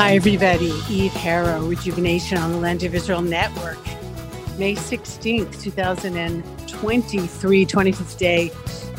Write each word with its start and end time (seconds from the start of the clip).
Hi, 0.00 0.14
everybody. 0.14 0.72
Eve 0.88 1.12
Harow, 1.12 1.68
Rejuvenation 1.68 2.38
on 2.38 2.52
the 2.52 2.56
Land 2.56 2.84
of 2.84 2.94
Israel 2.94 3.20
Network. 3.20 3.76
May 4.58 4.74
16th, 4.74 5.62
2023, 5.62 7.66
25th 7.66 8.16
day 8.16 8.48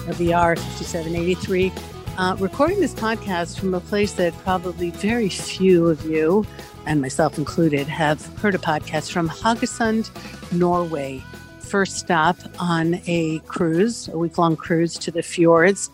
of 0.08 0.16
the 0.20 0.28
Iyar 0.28 0.60
5783. 0.60 1.74
Uh, 2.20 2.36
recording 2.40 2.80
this 2.80 2.94
podcast 2.94 3.60
from 3.60 3.74
a 3.74 3.80
place 3.80 4.14
that 4.14 4.32
probably 4.44 4.92
very 4.92 5.28
few 5.28 5.88
of 5.88 6.06
you, 6.06 6.46
and 6.86 7.02
myself 7.02 7.40
included, 7.40 7.88
have 7.88 8.24
heard 8.38 8.54
a 8.54 8.60
podcast 8.60 9.12
from 9.12 9.28
Haugesund, 9.28 10.12
Norway. 10.56 11.24
First 11.62 11.98
stop 11.98 12.38
on 12.60 13.02
a 13.08 13.40
cruise, 13.48 14.08
a 14.10 14.20
week 14.20 14.38
long 14.38 14.56
cruise 14.56 15.00
to 15.00 15.10
the 15.10 15.24
fjords. 15.24 15.90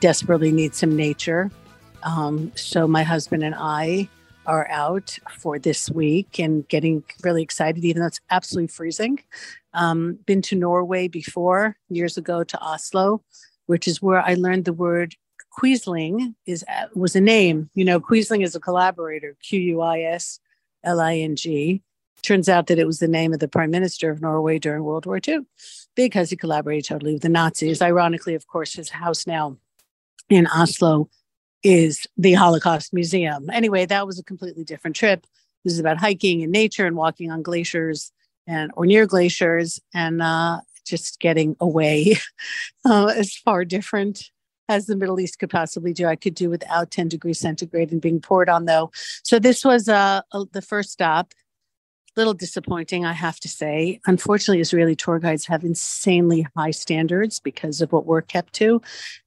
Desperately 0.00 0.50
need 0.50 0.74
some 0.74 0.96
nature. 0.96 1.50
Um, 2.04 2.52
so 2.54 2.88
my 2.88 3.02
husband 3.02 3.44
and 3.44 3.54
I 3.54 4.08
are 4.46 4.68
out 4.70 5.18
for 5.30 5.58
this 5.58 5.90
week 5.90 6.38
and 6.38 6.66
getting 6.68 7.02
really 7.22 7.42
excited, 7.42 7.84
even 7.84 8.00
though 8.00 8.08
it's 8.08 8.20
absolutely 8.30 8.68
freezing. 8.68 9.20
Um, 9.74 10.18
been 10.26 10.42
to 10.42 10.56
Norway 10.56 11.08
before 11.08 11.76
years 11.88 12.16
ago 12.16 12.44
to 12.44 12.58
Oslo, 12.60 13.22
which 13.66 13.86
is 13.86 14.00
where 14.00 14.20
I 14.20 14.34
learned 14.34 14.64
the 14.64 14.72
word 14.72 15.14
Quisling 15.58 16.34
is 16.46 16.64
uh, 16.68 16.86
was 16.94 17.16
a 17.16 17.20
name. 17.20 17.70
You 17.74 17.84
know, 17.84 18.00
Quisling 18.00 18.42
is 18.42 18.54
a 18.54 18.60
collaborator. 18.60 19.36
Q 19.42 19.60
U 19.60 19.80
I 19.80 20.00
S 20.00 20.38
L 20.84 21.00
I 21.00 21.16
N 21.16 21.36
G. 21.36 21.82
Turns 22.22 22.48
out 22.48 22.66
that 22.66 22.78
it 22.78 22.86
was 22.86 22.98
the 22.98 23.08
name 23.08 23.32
of 23.32 23.40
the 23.40 23.48
prime 23.48 23.70
minister 23.70 24.10
of 24.10 24.20
Norway 24.20 24.58
during 24.58 24.82
World 24.82 25.06
War 25.06 25.20
II, 25.26 25.40
because 25.94 26.30
he 26.30 26.36
collaborated 26.36 26.84
totally 26.86 27.14
with 27.14 27.22
the 27.22 27.28
Nazis. 27.28 27.80
Ironically, 27.80 28.34
of 28.34 28.46
course, 28.46 28.74
his 28.74 28.90
house 28.90 29.26
now 29.26 29.56
in 30.28 30.46
Oslo 30.48 31.08
is 31.66 32.06
the 32.16 32.34
Holocaust 32.34 32.94
Museum. 32.94 33.50
Anyway, 33.50 33.86
that 33.86 34.06
was 34.06 34.20
a 34.20 34.22
completely 34.22 34.62
different 34.62 34.94
trip. 34.94 35.26
This 35.64 35.72
is 35.72 35.80
about 35.80 35.98
hiking 35.98 36.44
and 36.44 36.52
nature 36.52 36.86
and 36.86 36.94
walking 36.94 37.32
on 37.32 37.42
glaciers 37.42 38.12
and 38.46 38.70
or 38.76 38.86
near 38.86 39.04
glaciers 39.04 39.80
and 39.92 40.22
uh, 40.22 40.60
just 40.86 41.18
getting 41.18 41.56
away 41.58 42.18
uh, 42.84 43.06
as 43.06 43.34
far 43.34 43.64
different 43.64 44.30
as 44.68 44.86
the 44.86 44.94
Middle 44.94 45.18
East 45.18 45.40
could 45.40 45.50
possibly 45.50 45.92
do. 45.92 46.06
I 46.06 46.14
could 46.14 46.34
do 46.34 46.48
without 46.48 46.92
10 46.92 47.08
degrees 47.08 47.40
centigrade 47.40 47.90
and 47.90 48.00
being 48.00 48.20
poured 48.20 48.48
on 48.48 48.66
though. 48.66 48.92
So 49.24 49.40
this 49.40 49.64
was 49.64 49.88
uh, 49.88 50.20
the 50.52 50.62
first 50.62 50.90
stop. 50.90 51.32
Little 52.16 52.32
disappointing, 52.32 53.04
I 53.04 53.12
have 53.12 53.40
to 53.40 53.48
say. 53.48 54.00
Unfortunately, 54.06 54.60
Israeli 54.60 54.94
tour 54.94 55.18
guides 55.18 55.46
have 55.46 55.64
insanely 55.64 56.46
high 56.56 56.70
standards 56.70 57.40
because 57.40 57.80
of 57.80 57.92
what 57.92 58.06
we're 58.06 58.22
kept 58.22 58.52
to. 58.54 58.80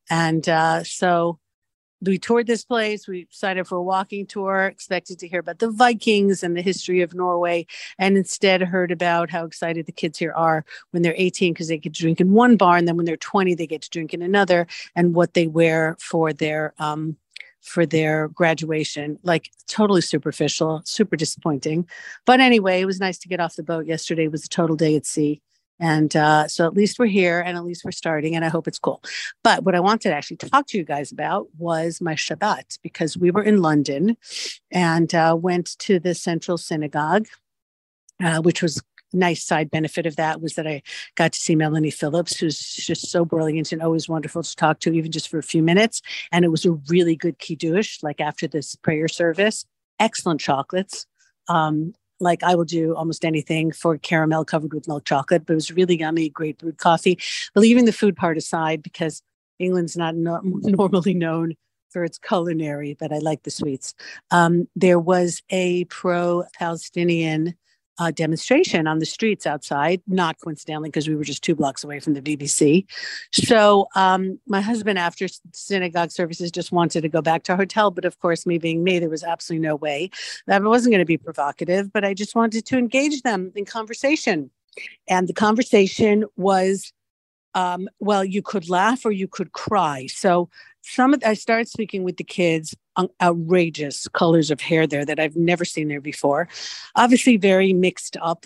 And 0.10 0.48
uh, 0.48 0.84
so 0.86 1.38
we 2.02 2.18
toured 2.18 2.48
this 2.48 2.64
place. 2.64 3.08
We 3.08 3.28
signed 3.30 3.60
up 3.60 3.68
for 3.68 3.78
a 3.78 3.84
walking 3.84 4.26
tour, 4.26 4.66
expected 4.66 5.20
to 5.20 5.28
hear 5.28 5.40
about 5.40 5.60
the 5.60 5.72
Vikings 5.72 6.44
and 6.44 6.56
the 6.56 6.62
history 6.62 7.02
of 7.02 7.14
Norway, 7.14 7.66
and 7.98 8.18
instead 8.18 8.62
heard 8.62 8.92
about 8.92 9.30
how 9.30 9.46
excited 9.46 9.86
the 9.86 9.92
kids 9.92 10.18
here 10.18 10.34
are 10.34 10.66
when 10.92 11.04
they're 11.04 11.14
18 11.18 11.54
because 11.54 11.68
they 11.68 11.78
get 11.78 11.94
to 11.94 12.02
drink 12.02 12.22
in 12.22 12.32
one 12.32 12.56
bar, 12.58 12.78
and 12.78 12.88
then 12.88 12.98
when 12.98 13.06
they're 13.06 13.18
20, 13.18 13.56
they 13.56 13.68
get 13.68 13.82
to 13.82 13.90
drink 13.90 14.14
in 14.14 14.22
another, 14.22 14.68
and 14.96 15.14
what 15.14 15.34
they 15.34 15.48
wear 15.48 15.96
for 16.00 16.32
their 16.34 16.74
um, 16.80 17.18
for 17.62 17.86
their 17.86 18.30
graduation. 18.30 19.20
Like 19.24 19.52
totally 19.68 20.02
superficial, 20.02 20.82
super 20.86 21.16
disappointing. 21.16 21.88
But 22.26 22.40
anyway, 22.40 22.82
it 22.82 22.86
was 22.86 23.00
nice 23.00 23.18
to 23.20 23.28
get 23.28 23.40
off 23.40 23.56
the 23.56 23.64
boat 23.64 23.86
yesterday. 23.86 24.28
Was 24.28 24.46
a 24.46 24.50
total 24.50 24.76
day 24.76 24.96
at 24.96 25.06
sea. 25.06 25.42
And 25.80 26.16
uh, 26.16 26.48
so 26.48 26.66
at 26.66 26.74
least 26.74 27.00
we're 27.00 27.06
here 27.08 27.40
and 27.40 27.58
at 27.58 27.64
least 27.64 27.86
we're 27.86 27.92
starting, 27.92 28.36
and 28.36 28.44
I 28.44 28.50
hope 28.50 28.68
it's 28.68 28.80
cool. 28.80 29.02
But 29.44 29.64
what 29.64 29.76
I 29.76 29.80
wanted 29.80 30.10
to 30.10 30.16
actually 30.16 30.38
talk 30.38 30.68
to 30.68 30.78
you 30.78 30.84
guys 30.84 31.12
about 31.12 31.48
was 31.58 32.02
my 32.02 32.16
Shabbat 32.16 32.80
because 32.84 33.18
we 33.18 33.32
were 33.32 33.44
in 33.44 33.62
London 33.62 34.18
and 34.72 35.14
uh, 35.16 35.38
went 35.40 35.78
to 35.80 36.00
the 36.00 36.14
Central 36.14 36.58
Synagogue, 36.58 37.28
uh, 38.22 38.42
which 38.42 38.62
was 38.62 38.82
nice 39.14 39.44
side 39.44 39.72
benefit 39.72 40.06
of 40.06 40.16
that 40.18 40.42
was 40.42 40.54
that 40.54 40.68
I 40.68 40.82
got 41.16 41.34
to 41.34 41.40
see 41.40 41.56
Melanie 41.56 41.92
Phillips, 41.92 42.38
who's 42.38 42.60
just 42.60 43.10
so 43.10 43.26
brilliant 43.26 43.72
and 43.72 43.82
always 43.82 44.08
wonderful 44.08 44.44
to 44.44 44.56
talk 44.56 44.80
to, 44.82 44.94
even 44.94 45.12
just 45.12 45.30
for 45.30 45.40
a 45.40 45.44
few 45.44 45.64
minutes. 45.64 46.02
And 46.32 46.46
it 46.46 46.50
was 46.50 46.66
a 46.66 46.72
really 46.90 47.16
good 47.16 47.40
kiddush, 47.40 48.04
like 48.04 48.22
after 48.22 48.48
this 48.48 48.76
prayer 48.76 49.08
service. 49.08 49.66
Excellent 50.00 50.40
chocolates. 50.40 51.06
Um, 51.48 51.94
like 52.20 52.44
I 52.44 52.56
will 52.56 52.66
do 52.66 52.96
almost 52.96 53.26
anything 53.26 53.72
for 53.72 53.98
caramel 53.98 54.46
covered 54.46 54.74
with 54.74 54.88
milk 54.88 55.06
chocolate, 55.06 55.46
but 55.46 55.54
it 55.54 55.56
was 55.56 55.72
really 55.72 55.98
yummy, 55.98 56.30
great 56.30 56.58
brewed 56.58 56.78
coffee. 56.78 57.18
But 57.54 57.62
leaving 57.62 57.86
the 57.86 57.94
food 57.94 58.16
part 58.16 58.38
aside, 58.38 58.84
because 58.84 59.22
England's 59.60 59.98
not 59.98 60.16
no- 60.16 60.42
normally 60.44 61.14
known 61.14 61.56
for 61.90 62.04
its 62.04 62.20
culinary, 62.20 62.96
but 63.00 63.12
I 63.12 63.18
like 63.18 63.44
the 63.44 63.52
sweets. 63.52 63.94
Um, 64.32 64.68
there 64.76 65.00
was 65.00 65.42
a 65.50 65.86
pro 65.86 66.44
Palestinian 66.54 67.56
uh, 68.00 68.12
demonstration 68.12 68.88
on 68.88 69.00
the 69.00 69.06
streets 69.06 69.46
outside, 69.46 70.02
not 70.08 70.40
coincidentally, 70.40 70.90
because 70.90 71.08
we 71.08 71.16
were 71.16 71.24
just 71.24 71.44
two 71.44 71.56
blocks 71.56 71.84
away 71.84 72.00
from 72.00 72.14
the 72.14 72.22
BBC. 72.22 72.86
So 73.32 73.88
um, 73.96 74.40
my 74.48 74.62
husband, 74.62 74.98
after 74.98 75.28
synagogue 75.54 76.12
services, 76.12 76.52
just 76.52 76.72
wanted 76.72 77.02
to 77.02 77.10
go 77.10 77.22
back 77.22 77.44
to 77.44 77.54
our 77.54 77.58
hotel. 77.58 77.92
But 77.92 78.06
of 78.06 78.20
course, 78.20 78.46
me 78.46 78.58
being 78.58 78.84
me, 78.84 79.00
there 79.00 79.10
was 79.10 79.24
absolutely 79.24 79.68
no 79.68 79.76
way 79.76 80.10
that 80.48 80.64
wasn't 80.64 80.94
going 80.94 81.00
to 81.00 81.06
be 81.06 81.18
provocative, 81.18 81.92
but 81.92 82.06
I 82.06 82.14
just 82.14 82.36
wanted 82.36 82.66
to 82.66 82.78
engage 82.78 83.22
them 83.22 83.52
in 83.56 83.66
conversation. 83.66 84.50
And 85.08 85.28
the 85.28 85.34
conversation 85.34 86.26
was 86.38 86.94
um, 87.56 87.90
well, 88.00 88.24
you 88.24 88.42
could 88.42 88.70
laugh 88.70 89.06
or 89.06 89.12
you 89.12 89.28
could 89.28 89.52
cry. 89.52 90.08
So 90.08 90.50
some 90.82 91.14
of 91.14 91.22
I 91.26 91.34
started 91.34 91.68
speaking 91.68 92.04
with 92.04 92.18
the 92.18 92.24
kids 92.24 92.76
on 92.96 93.10
outrageous 93.22 94.08
colors 94.10 94.52
of 94.52 94.62
hair 94.62 94.88
there 94.88 95.06
that 95.06 95.20
I've 95.20 95.36
never 95.36 95.66
seen 95.66 95.88
there 95.88 96.02
before. 96.02 96.48
Obviously, 96.96 97.38
very 97.38 97.74
mixed 97.74 98.18
up 98.22 98.46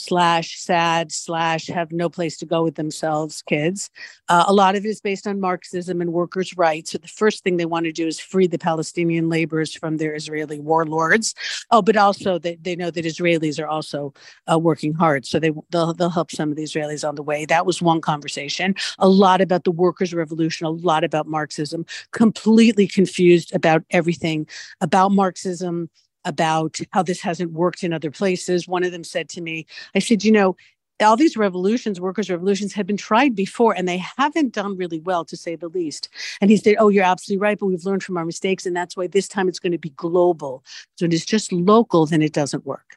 slash 0.00 0.58
sad 0.58 1.12
slash 1.12 1.66
have 1.66 1.92
no 1.92 2.08
place 2.08 2.36
to 2.38 2.46
go 2.46 2.62
with 2.62 2.74
themselves 2.74 3.42
kids. 3.42 3.90
Uh, 4.28 4.44
a 4.46 4.52
lot 4.52 4.76
of 4.76 4.84
it 4.84 4.88
is 4.88 5.00
based 5.00 5.26
on 5.26 5.40
marxism 5.40 6.00
and 6.00 6.12
workers 6.12 6.56
rights. 6.56 6.92
So 6.92 6.98
the 6.98 7.08
first 7.08 7.44
thing 7.44 7.56
they 7.56 7.66
want 7.66 7.84
to 7.84 7.92
do 7.92 8.06
is 8.06 8.18
free 8.18 8.46
the 8.46 8.58
palestinian 8.58 9.28
laborers 9.28 9.74
from 9.74 9.96
their 9.96 10.14
israeli 10.14 10.60
warlords. 10.60 11.34
Oh 11.70 11.82
but 11.82 11.96
also 11.96 12.38
they, 12.38 12.56
they 12.56 12.76
know 12.76 12.90
that 12.90 13.04
israelis 13.04 13.62
are 13.62 13.68
also 13.68 14.14
uh, 14.50 14.58
working 14.58 14.94
hard. 14.94 15.26
So 15.26 15.38
they 15.38 15.52
they'll, 15.70 15.94
they'll 15.94 16.10
help 16.10 16.30
some 16.30 16.50
of 16.50 16.56
the 16.56 16.64
israelis 16.64 17.06
on 17.06 17.14
the 17.14 17.22
way. 17.22 17.44
That 17.44 17.66
was 17.66 17.82
one 17.82 18.00
conversation. 18.00 18.74
A 18.98 19.08
lot 19.08 19.40
about 19.40 19.64
the 19.64 19.70
workers 19.70 20.14
revolution 20.14 20.66
a 20.66 20.70
lot 20.70 21.04
about 21.04 21.26
marxism. 21.26 21.84
Completely 22.12 22.86
confused 22.86 23.54
about 23.54 23.82
everything 23.90 24.46
about 24.80 25.12
marxism 25.12 25.90
about 26.24 26.78
how 26.92 27.02
this 27.02 27.20
hasn't 27.20 27.52
worked 27.52 27.82
in 27.82 27.92
other 27.92 28.10
places. 28.10 28.68
One 28.68 28.84
of 28.84 28.92
them 28.92 29.04
said 29.04 29.28
to 29.30 29.40
me, 29.40 29.66
I 29.94 29.98
said, 29.98 30.24
you 30.24 30.32
know, 30.32 30.56
all 31.02 31.16
these 31.16 31.36
revolutions, 31.36 32.00
workers' 32.00 32.30
revolutions, 32.30 32.72
have 32.74 32.86
been 32.86 32.96
tried 32.96 33.34
before 33.34 33.74
and 33.74 33.88
they 33.88 34.02
haven't 34.18 34.52
done 34.52 34.76
really 34.76 35.00
well, 35.00 35.24
to 35.24 35.36
say 35.36 35.56
the 35.56 35.68
least. 35.68 36.08
And 36.40 36.50
he 36.50 36.56
said, 36.56 36.76
Oh, 36.78 36.88
you're 36.88 37.04
absolutely 37.04 37.40
right, 37.40 37.58
but 37.58 37.66
we've 37.66 37.84
learned 37.84 38.02
from 38.02 38.16
our 38.16 38.24
mistakes. 38.24 38.66
And 38.66 38.76
that's 38.76 38.96
why 38.96 39.06
this 39.06 39.28
time 39.28 39.48
it's 39.48 39.58
going 39.58 39.72
to 39.72 39.78
be 39.78 39.90
global. 39.90 40.62
So 40.96 41.06
it 41.06 41.14
is 41.14 41.24
just 41.24 41.52
local, 41.52 42.06
then 42.06 42.22
it 42.22 42.32
doesn't 42.32 42.66
work. 42.66 42.96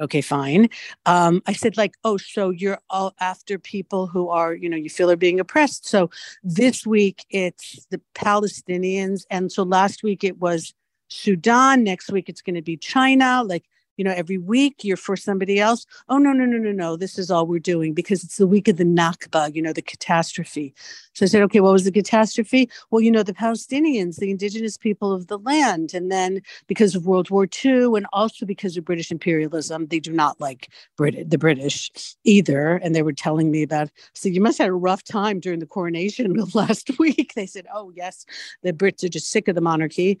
Okay, 0.00 0.20
fine. 0.20 0.68
Um, 1.06 1.42
I 1.46 1.52
said, 1.52 1.76
like, 1.76 1.94
oh, 2.04 2.18
so 2.18 2.50
you're 2.50 2.78
all 2.88 3.14
after 3.18 3.58
people 3.58 4.06
who 4.06 4.28
are, 4.28 4.54
you 4.54 4.68
know, 4.68 4.76
you 4.76 4.88
feel 4.88 5.10
are 5.10 5.16
being 5.16 5.40
oppressed. 5.40 5.88
So 5.88 6.08
this 6.44 6.86
week 6.86 7.24
it's 7.30 7.84
the 7.90 8.00
Palestinians. 8.14 9.24
And 9.28 9.50
so 9.50 9.64
last 9.64 10.04
week 10.04 10.22
it 10.22 10.38
was 10.38 10.72
Sudan. 11.08 11.84
Next 11.84 12.10
week, 12.10 12.28
it's 12.28 12.42
going 12.42 12.56
to 12.56 12.62
be 12.62 12.76
China. 12.76 13.42
Like, 13.44 13.64
you 13.98 14.04
know, 14.04 14.12
every 14.12 14.38
week 14.38 14.84
you're 14.84 14.96
for 14.96 15.16
somebody 15.16 15.58
else. 15.58 15.84
Oh, 16.08 16.18
no, 16.18 16.32
no, 16.32 16.44
no, 16.46 16.56
no, 16.56 16.70
no. 16.70 16.96
This 16.96 17.18
is 17.18 17.30
all 17.30 17.46
we're 17.46 17.58
doing 17.58 17.94
because 17.94 18.22
it's 18.22 18.36
the 18.36 18.46
week 18.46 18.68
of 18.68 18.76
the 18.76 18.84
Nakba, 18.84 19.54
you 19.54 19.60
know, 19.60 19.72
the 19.72 19.82
catastrophe. 19.82 20.72
So 21.14 21.26
I 21.26 21.28
said, 21.28 21.42
okay, 21.42 21.58
what 21.58 21.72
was 21.72 21.84
the 21.84 21.90
catastrophe? 21.90 22.70
Well, 22.90 23.02
you 23.02 23.10
know, 23.10 23.24
the 23.24 23.34
Palestinians, 23.34 24.16
the 24.16 24.30
indigenous 24.30 24.76
people 24.76 25.12
of 25.12 25.26
the 25.26 25.38
land. 25.38 25.94
And 25.94 26.12
then 26.12 26.40
because 26.68 26.94
of 26.94 27.06
World 27.06 27.28
War 27.28 27.48
II 27.64 27.96
and 27.96 28.06
also 28.12 28.46
because 28.46 28.76
of 28.76 28.84
British 28.84 29.10
imperialism, 29.10 29.88
they 29.88 29.98
do 29.98 30.12
not 30.12 30.40
like 30.40 30.68
Brit- 30.96 31.28
the 31.28 31.38
British 31.38 31.90
either. 32.22 32.76
And 32.76 32.94
they 32.94 33.02
were 33.02 33.12
telling 33.12 33.50
me 33.50 33.64
about, 33.64 33.90
so 34.14 34.28
you 34.28 34.40
must 34.40 34.58
have 34.58 34.66
had 34.66 34.70
a 34.70 34.74
rough 34.74 35.02
time 35.02 35.40
during 35.40 35.58
the 35.58 35.66
coronation 35.66 36.38
of 36.38 36.54
last 36.54 36.88
week. 37.00 37.32
They 37.34 37.46
said, 37.46 37.66
oh, 37.74 37.92
yes, 37.96 38.24
the 38.62 38.72
Brits 38.72 39.02
are 39.02 39.08
just 39.08 39.28
sick 39.28 39.48
of 39.48 39.56
the 39.56 39.60
monarchy 39.60 40.20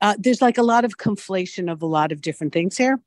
uh, 0.00 0.14
there's 0.18 0.42
like 0.42 0.58
a 0.58 0.62
lot 0.62 0.84
of 0.84 0.96
conflation 0.98 1.70
of 1.70 1.82
a 1.82 1.86
lot 1.86 2.12
of 2.12 2.20
different 2.20 2.52
things 2.52 2.76
here. 2.76 3.00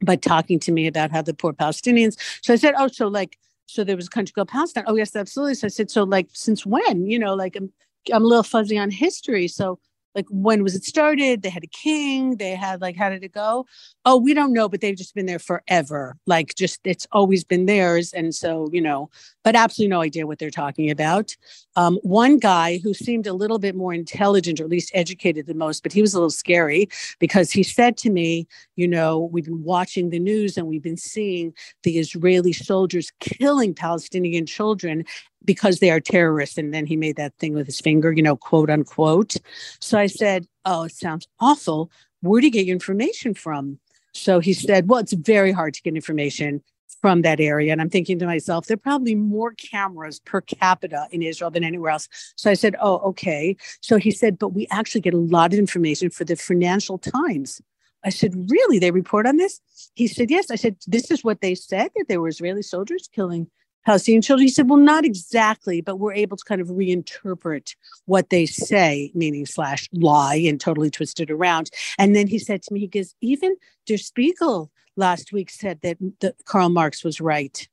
But 0.00 0.22
talking 0.22 0.58
to 0.60 0.72
me 0.72 0.86
about 0.86 1.10
how 1.10 1.22
the 1.22 1.34
poor 1.34 1.52
Palestinians. 1.52 2.18
So 2.42 2.52
I 2.52 2.56
said, 2.56 2.74
oh, 2.76 2.88
so 2.88 3.06
like, 3.08 3.38
so 3.66 3.84
there 3.84 3.96
was 3.96 4.08
a 4.08 4.10
country 4.10 4.32
called 4.32 4.48
Palestine. 4.48 4.84
Oh, 4.86 4.96
yes, 4.96 5.14
absolutely. 5.14 5.54
So 5.54 5.66
I 5.66 5.68
said, 5.68 5.90
so 5.90 6.02
like, 6.02 6.28
since 6.32 6.66
when? 6.66 7.06
You 7.06 7.18
know, 7.18 7.34
like 7.34 7.56
I'm, 7.56 7.72
I'm 8.12 8.24
a 8.24 8.26
little 8.26 8.42
fuzzy 8.42 8.76
on 8.78 8.90
history. 8.90 9.46
So 9.46 9.78
like 10.14 10.26
when 10.28 10.62
was 10.62 10.74
it 10.74 10.84
started? 10.84 11.42
They 11.42 11.48
had 11.48 11.64
a 11.64 11.68
king 11.68 12.36
they 12.36 12.54
had 12.54 12.80
like 12.80 12.96
how 12.96 13.10
did 13.10 13.24
it 13.24 13.32
go? 13.32 13.66
Oh 14.04 14.16
we 14.16 14.34
don't 14.34 14.52
know 14.52 14.68
but 14.68 14.80
they've 14.80 14.96
just 14.96 15.14
been 15.14 15.26
there 15.26 15.38
forever. 15.38 16.16
Like 16.26 16.54
just 16.54 16.80
it's 16.84 17.06
always 17.12 17.44
been 17.44 17.66
theirs 17.66 18.12
and 18.12 18.34
so 18.34 18.68
you 18.72 18.80
know 18.80 19.10
but 19.44 19.56
absolutely 19.56 19.90
no 19.90 20.02
idea 20.02 20.26
what 20.26 20.38
they're 20.38 20.50
talking 20.50 20.90
about. 20.90 21.36
Um, 21.76 21.98
one 22.02 22.38
guy 22.38 22.78
who 22.78 22.94
seemed 22.94 23.26
a 23.26 23.32
little 23.32 23.58
bit 23.58 23.74
more 23.74 23.92
intelligent 23.92 24.60
or 24.60 24.64
at 24.64 24.70
least 24.70 24.90
educated 24.94 25.46
than 25.46 25.58
most 25.58 25.82
but 25.82 25.92
he 25.92 26.00
was 26.00 26.14
a 26.14 26.18
little 26.18 26.30
scary 26.30 26.88
because 27.18 27.50
he 27.50 27.62
said 27.62 27.96
to 27.98 28.10
me 28.10 28.46
you 28.76 28.86
know 28.88 29.30
we've 29.32 29.44
been 29.44 29.62
watching 29.62 30.10
the 30.10 30.18
news 30.18 30.56
and 30.56 30.66
we've 30.66 30.82
been 30.82 30.96
seeing 30.96 31.52
the 31.82 31.98
israeli 31.98 32.52
soldiers 32.52 33.10
killing 33.20 33.74
palestinian 33.74 34.46
children 34.46 35.04
because 35.44 35.78
they 35.78 35.90
are 35.90 36.00
terrorists. 36.00 36.58
And 36.58 36.72
then 36.72 36.86
he 36.86 36.96
made 36.96 37.16
that 37.16 37.34
thing 37.38 37.54
with 37.54 37.66
his 37.66 37.80
finger, 37.80 38.12
you 38.12 38.22
know, 38.22 38.36
quote 38.36 38.70
unquote. 38.70 39.36
So 39.80 39.98
I 39.98 40.06
said, 40.06 40.46
Oh, 40.64 40.84
it 40.84 40.92
sounds 40.92 41.26
awful. 41.40 41.90
Where 42.20 42.40
do 42.40 42.46
you 42.46 42.52
get 42.52 42.66
your 42.66 42.74
information 42.74 43.34
from? 43.34 43.78
So 44.14 44.40
he 44.40 44.52
said, 44.52 44.88
Well, 44.88 45.00
it's 45.00 45.12
very 45.12 45.52
hard 45.52 45.74
to 45.74 45.82
get 45.82 45.94
information 45.94 46.62
from 47.00 47.22
that 47.22 47.40
area. 47.40 47.72
And 47.72 47.80
I'm 47.80 47.90
thinking 47.90 48.18
to 48.20 48.26
myself, 48.26 48.66
there 48.66 48.76
are 48.76 48.78
probably 48.78 49.16
more 49.16 49.52
cameras 49.54 50.20
per 50.20 50.40
capita 50.40 51.08
in 51.10 51.20
Israel 51.20 51.50
than 51.50 51.64
anywhere 51.64 51.90
else. 51.90 52.08
So 52.36 52.50
I 52.50 52.54
said, 52.54 52.76
Oh, 52.80 52.98
okay. 52.98 53.56
So 53.80 53.96
he 53.96 54.10
said, 54.10 54.38
But 54.38 54.50
we 54.50 54.66
actually 54.70 55.00
get 55.00 55.14
a 55.14 55.18
lot 55.18 55.52
of 55.52 55.58
information 55.58 56.10
for 56.10 56.24
the 56.24 56.36
Financial 56.36 56.98
Times. 56.98 57.60
I 58.04 58.10
said, 58.10 58.34
Really? 58.48 58.78
They 58.78 58.90
report 58.90 59.26
on 59.26 59.36
this? 59.36 59.60
He 59.94 60.06
said, 60.06 60.30
Yes. 60.30 60.50
I 60.50 60.56
said, 60.56 60.76
This 60.86 61.10
is 61.10 61.24
what 61.24 61.40
they 61.40 61.54
said 61.54 61.90
that 61.96 62.06
there 62.08 62.20
were 62.20 62.28
Israeli 62.28 62.62
soldiers 62.62 63.08
killing 63.12 63.48
Palestinian 63.84 64.22
children? 64.22 64.46
He 64.46 64.52
said, 64.52 64.68
well, 64.68 64.78
not 64.78 65.04
exactly, 65.04 65.80
but 65.80 65.96
we're 65.96 66.12
able 66.14 66.36
to 66.36 66.44
kind 66.44 66.60
of 66.60 66.68
reinterpret 66.68 67.74
what 68.06 68.30
they 68.30 68.46
say, 68.46 69.10
meaning 69.14 69.46
slash 69.46 69.88
lie 69.92 70.36
and 70.36 70.60
totally 70.60 70.90
twist 70.90 71.20
it 71.20 71.30
around. 71.30 71.70
And 71.98 72.14
then 72.14 72.26
he 72.26 72.38
said 72.38 72.62
to 72.62 72.74
me, 72.74 72.80
he 72.80 72.86
goes, 72.86 73.14
even 73.20 73.56
Der 73.86 73.96
Spiegel 73.96 74.70
last 74.96 75.32
week 75.32 75.50
said 75.50 75.80
that, 75.82 75.96
that 76.20 76.34
Karl 76.44 76.68
Marx 76.68 77.02
was 77.04 77.20
right. 77.20 77.68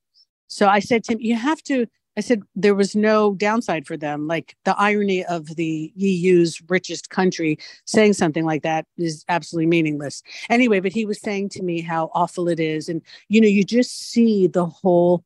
So 0.47 0.67
I 0.67 0.79
said 0.79 1.03
to 1.06 1.13
him, 1.13 1.19
you 1.21 1.35
have 1.35 1.61
to, 1.63 1.85
I 2.17 2.21
said, 2.21 2.41
there 2.56 2.75
was 2.75 2.95
no 2.95 3.35
downside 3.35 3.85
for 3.85 3.95
them. 3.95 4.27
Like 4.27 4.56
the 4.65 4.77
irony 4.77 5.23
of 5.25 5.56
the 5.56 5.94
EU's 5.95 6.61
richest 6.67 7.09
country 7.09 7.57
saying 7.85 8.13
something 8.13 8.45
like 8.45 8.63
that 8.63 8.85
is 8.97 9.23
absolutely 9.29 9.67
meaningless. 9.67 10.23
Anyway, 10.50 10.79
but 10.79 10.91
he 10.91 11.06
was 11.06 11.21
saying 11.21 11.50
to 11.50 11.63
me 11.63 11.81
how 11.81 12.09
awful 12.13 12.50
it 12.50 12.59
is. 12.59 12.89
And, 12.89 13.01
you 13.29 13.39
know, 13.39 13.47
you 13.47 13.63
just 13.63 14.11
see 14.11 14.47
the 14.47 14.65
whole 14.65 15.23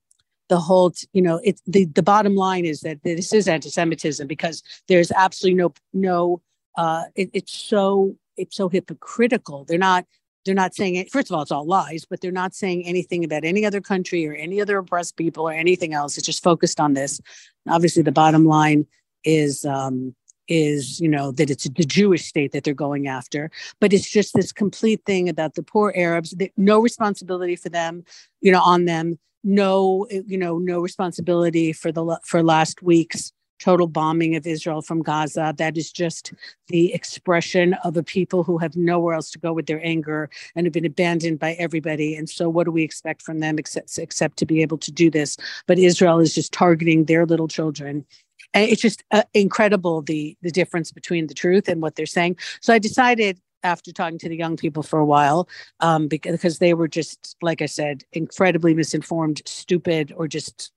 the 0.54 0.60
whole 0.60 0.94
you 1.14 1.22
know 1.28 1.42
it's 1.44 1.64
the 1.66 1.86
the 1.86 2.04
bottom 2.04 2.36
line 2.36 2.64
is 2.64 2.82
that 2.82 3.02
this 3.02 3.34
is 3.34 3.48
anti-semitism 3.48 4.28
because 4.28 4.62
there's 4.88 5.12
absolutely 5.12 5.58
no 5.58 5.74
no 5.94 6.42
uh 6.78 7.06
it, 7.16 7.28
it's 7.34 7.58
so 7.72 8.16
it's 8.38 8.56
so 8.56 8.70
hypocritical. 8.70 9.66
They're 9.66 9.80
not 9.80 10.06
they're 10.46 10.54
not 10.64 10.76
saying 10.76 10.94
it 10.94 11.12
first 11.12 11.32
of 11.32 11.36
all 11.36 11.42
it's 11.42 11.52
all 11.52 11.66
lies 11.66 12.06
but 12.08 12.22
they're 12.22 12.42
not 12.44 12.54
saying 12.54 12.86
anything 12.86 13.24
about 13.24 13.44
any 13.44 13.66
other 13.66 13.82
country 13.82 14.28
or 14.28 14.36
any 14.36 14.62
other 14.62 14.78
oppressed 14.78 15.18
people 15.18 15.50
or 15.50 15.54
anything 15.54 15.96
else. 15.96 16.20
It's 16.20 16.28
just 16.28 16.44
focused 16.44 16.80
on 16.80 16.94
this. 16.94 17.20
And 17.66 17.74
obviously 17.74 18.04
the 18.04 18.12
bottom 18.12 18.46
line 18.46 18.86
is 19.24 19.66
um 19.66 20.16
is 20.48 21.00
you 21.00 21.10
know 21.10 21.32
that 21.32 21.50
it's 21.50 21.64
the 21.64 21.86
jewish 21.98 22.26
state 22.26 22.52
that 22.52 22.64
they're 22.64 22.84
going 22.88 23.08
after 23.08 23.50
but 23.80 23.92
it's 23.94 24.10
just 24.18 24.36
this 24.36 24.52
complete 24.52 25.02
thing 25.06 25.30
about 25.30 25.56
the 25.56 25.64
poor 25.64 25.92
arabs. 25.96 26.36
No 26.58 26.80
responsibility 26.80 27.56
for 27.56 27.70
them 27.70 28.04
you 28.42 28.52
know 28.52 28.62
on 28.62 28.86
them 28.86 29.18
no 29.44 30.07
you 30.10 30.38
know 30.38 30.57
no 30.57 30.80
responsibility 30.80 31.74
for 31.74 31.92
the 31.92 32.19
for 32.24 32.42
last 32.42 32.81
week's 32.81 33.31
total 33.63 33.88
bombing 33.88 34.36
of 34.36 34.45
Israel 34.45 34.81
from 34.81 35.01
Gaza. 35.01 35.54
That 35.57 35.78
is 35.78 35.90
just 35.90 36.34
the 36.68 36.94
expression 36.94 37.75
of 37.86 37.95
a 37.95 38.04
people 38.04 38.44
who 38.44 38.57
have 38.57 38.75
nowhere 38.75 39.13
else 39.16 39.31
to 39.31 39.40
go 39.40 39.54
with 39.54 39.68
their 39.68 39.84
anger 39.86 40.30
and 40.56 40.66
have 40.66 40.74
been 40.74 40.86
abandoned 40.86 41.40
by 41.40 41.54
everybody. 41.54 42.13
And 42.16 42.30
so 42.30 42.50
what 42.50 42.66
do 42.66 42.72
we 42.72 42.84
expect 42.84 43.22
from 43.22 43.40
them 43.40 43.57
except 43.57 43.98
except 43.98 44.38
to 44.38 44.45
be 44.45 44.62
able 44.62 44.78
to 44.80 44.92
do 44.92 45.10
this? 45.10 45.38
But 45.66 45.80
Israel 45.80 46.19
is 46.19 46.36
just 46.36 46.51
targeting 46.51 47.06
their 47.06 47.25
little 47.25 47.48
children. 47.48 48.06
And 48.54 48.69
it's 48.69 48.81
just 48.81 49.04
uh, 49.12 49.24
incredible 49.34 50.01
the 50.01 50.36
the 50.42 50.51
difference 50.51 50.92
between 50.92 51.28
the 51.28 51.34
truth 51.34 51.69
and 51.69 51.81
what 51.81 51.95
they're 51.95 52.06
saying. 52.06 52.38
So 52.60 52.74
i 52.74 52.80
decided 52.80 53.40
after 53.63 53.92
talking 53.92 54.19
to 54.19 54.30
the 54.30 54.36
young 54.36 54.57
people 54.57 54.83
for 54.83 55.00
a 55.00 55.06
while 55.06 55.48
um, 55.80 56.07
because 56.07 56.60
they 56.60 56.74
were 56.74 56.88
just, 56.88 57.36
like 57.42 57.62
I 57.62 57.65
said, 57.65 58.04
incredibly 58.12 58.74
misinformed, 58.74 59.42
stupid, 59.45 60.13
or 60.15 60.27
just 60.27 60.71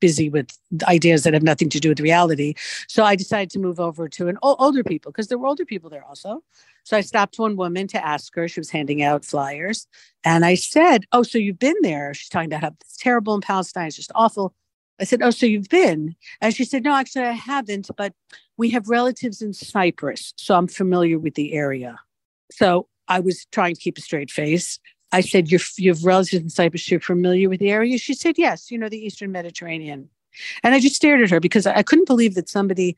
busy 0.00 0.28
with 0.28 0.46
ideas 0.84 1.24
that 1.24 1.34
have 1.34 1.42
nothing 1.42 1.68
to 1.70 1.80
do 1.80 1.88
with 1.88 2.00
reality. 2.00 2.54
So 2.88 3.04
I 3.04 3.16
decided 3.16 3.50
to 3.50 3.58
move 3.58 3.80
over 3.80 4.08
to 4.08 4.28
an 4.28 4.38
older 4.42 4.84
people 4.84 5.10
because 5.10 5.28
there 5.28 5.38
were 5.38 5.46
older 5.46 5.64
people 5.64 5.90
there 5.90 6.04
also. 6.04 6.42
So 6.84 6.96
I 6.96 7.00
stopped 7.00 7.38
one 7.38 7.56
woman 7.56 7.86
to 7.88 8.04
ask 8.04 8.34
her. 8.34 8.48
She 8.48 8.60
was 8.60 8.70
handing 8.70 9.02
out 9.02 9.24
flyers, 9.24 9.86
and 10.24 10.44
I 10.44 10.54
said, 10.54 11.04
"Oh, 11.12 11.22
so 11.22 11.38
you've 11.38 11.58
been 11.58 11.76
there?" 11.82 12.12
She's 12.14 12.28
talking 12.28 12.52
about 12.52 12.62
how 12.62 12.74
it's 12.80 12.96
terrible 12.96 13.34
in 13.34 13.40
Palestine. 13.40 13.86
It's 13.86 13.96
just 13.96 14.12
awful. 14.14 14.54
I 15.00 15.04
said, 15.04 15.22
Oh, 15.22 15.30
so 15.30 15.46
you've 15.46 15.68
been? 15.68 16.14
And 16.40 16.54
she 16.54 16.64
said, 16.64 16.84
No, 16.84 16.94
actually, 16.94 17.24
I 17.24 17.32
haven't, 17.32 17.90
but 17.96 18.12
we 18.56 18.70
have 18.70 18.88
relatives 18.88 19.42
in 19.42 19.52
Cyprus. 19.52 20.32
So 20.36 20.54
I'm 20.54 20.68
familiar 20.68 21.18
with 21.18 21.34
the 21.34 21.54
area. 21.54 21.98
So 22.56 22.88
I 23.08 23.20
was 23.20 23.46
trying 23.52 23.74
to 23.74 23.80
keep 23.80 23.98
a 23.98 24.00
straight 24.00 24.30
face. 24.30 24.78
I 25.12 25.20
said, 25.20 25.50
you 25.50 25.58
have 25.90 26.04
relatives 26.04 26.42
in 26.42 26.48
Cyprus, 26.48 26.90
you're 26.90 27.00
familiar 27.00 27.48
with 27.48 27.60
the 27.60 27.70
area? 27.70 27.98
She 27.98 28.14
said, 28.14 28.38
Yes, 28.38 28.70
you 28.70 28.78
know, 28.78 28.88
the 28.88 29.04
Eastern 29.04 29.30
Mediterranean. 29.30 30.08
And 30.62 30.74
I 30.74 30.80
just 30.80 30.96
stared 30.96 31.20
at 31.20 31.30
her 31.30 31.40
because 31.40 31.66
I 31.66 31.82
couldn't 31.82 32.06
believe 32.06 32.34
that 32.34 32.48
somebody 32.48 32.96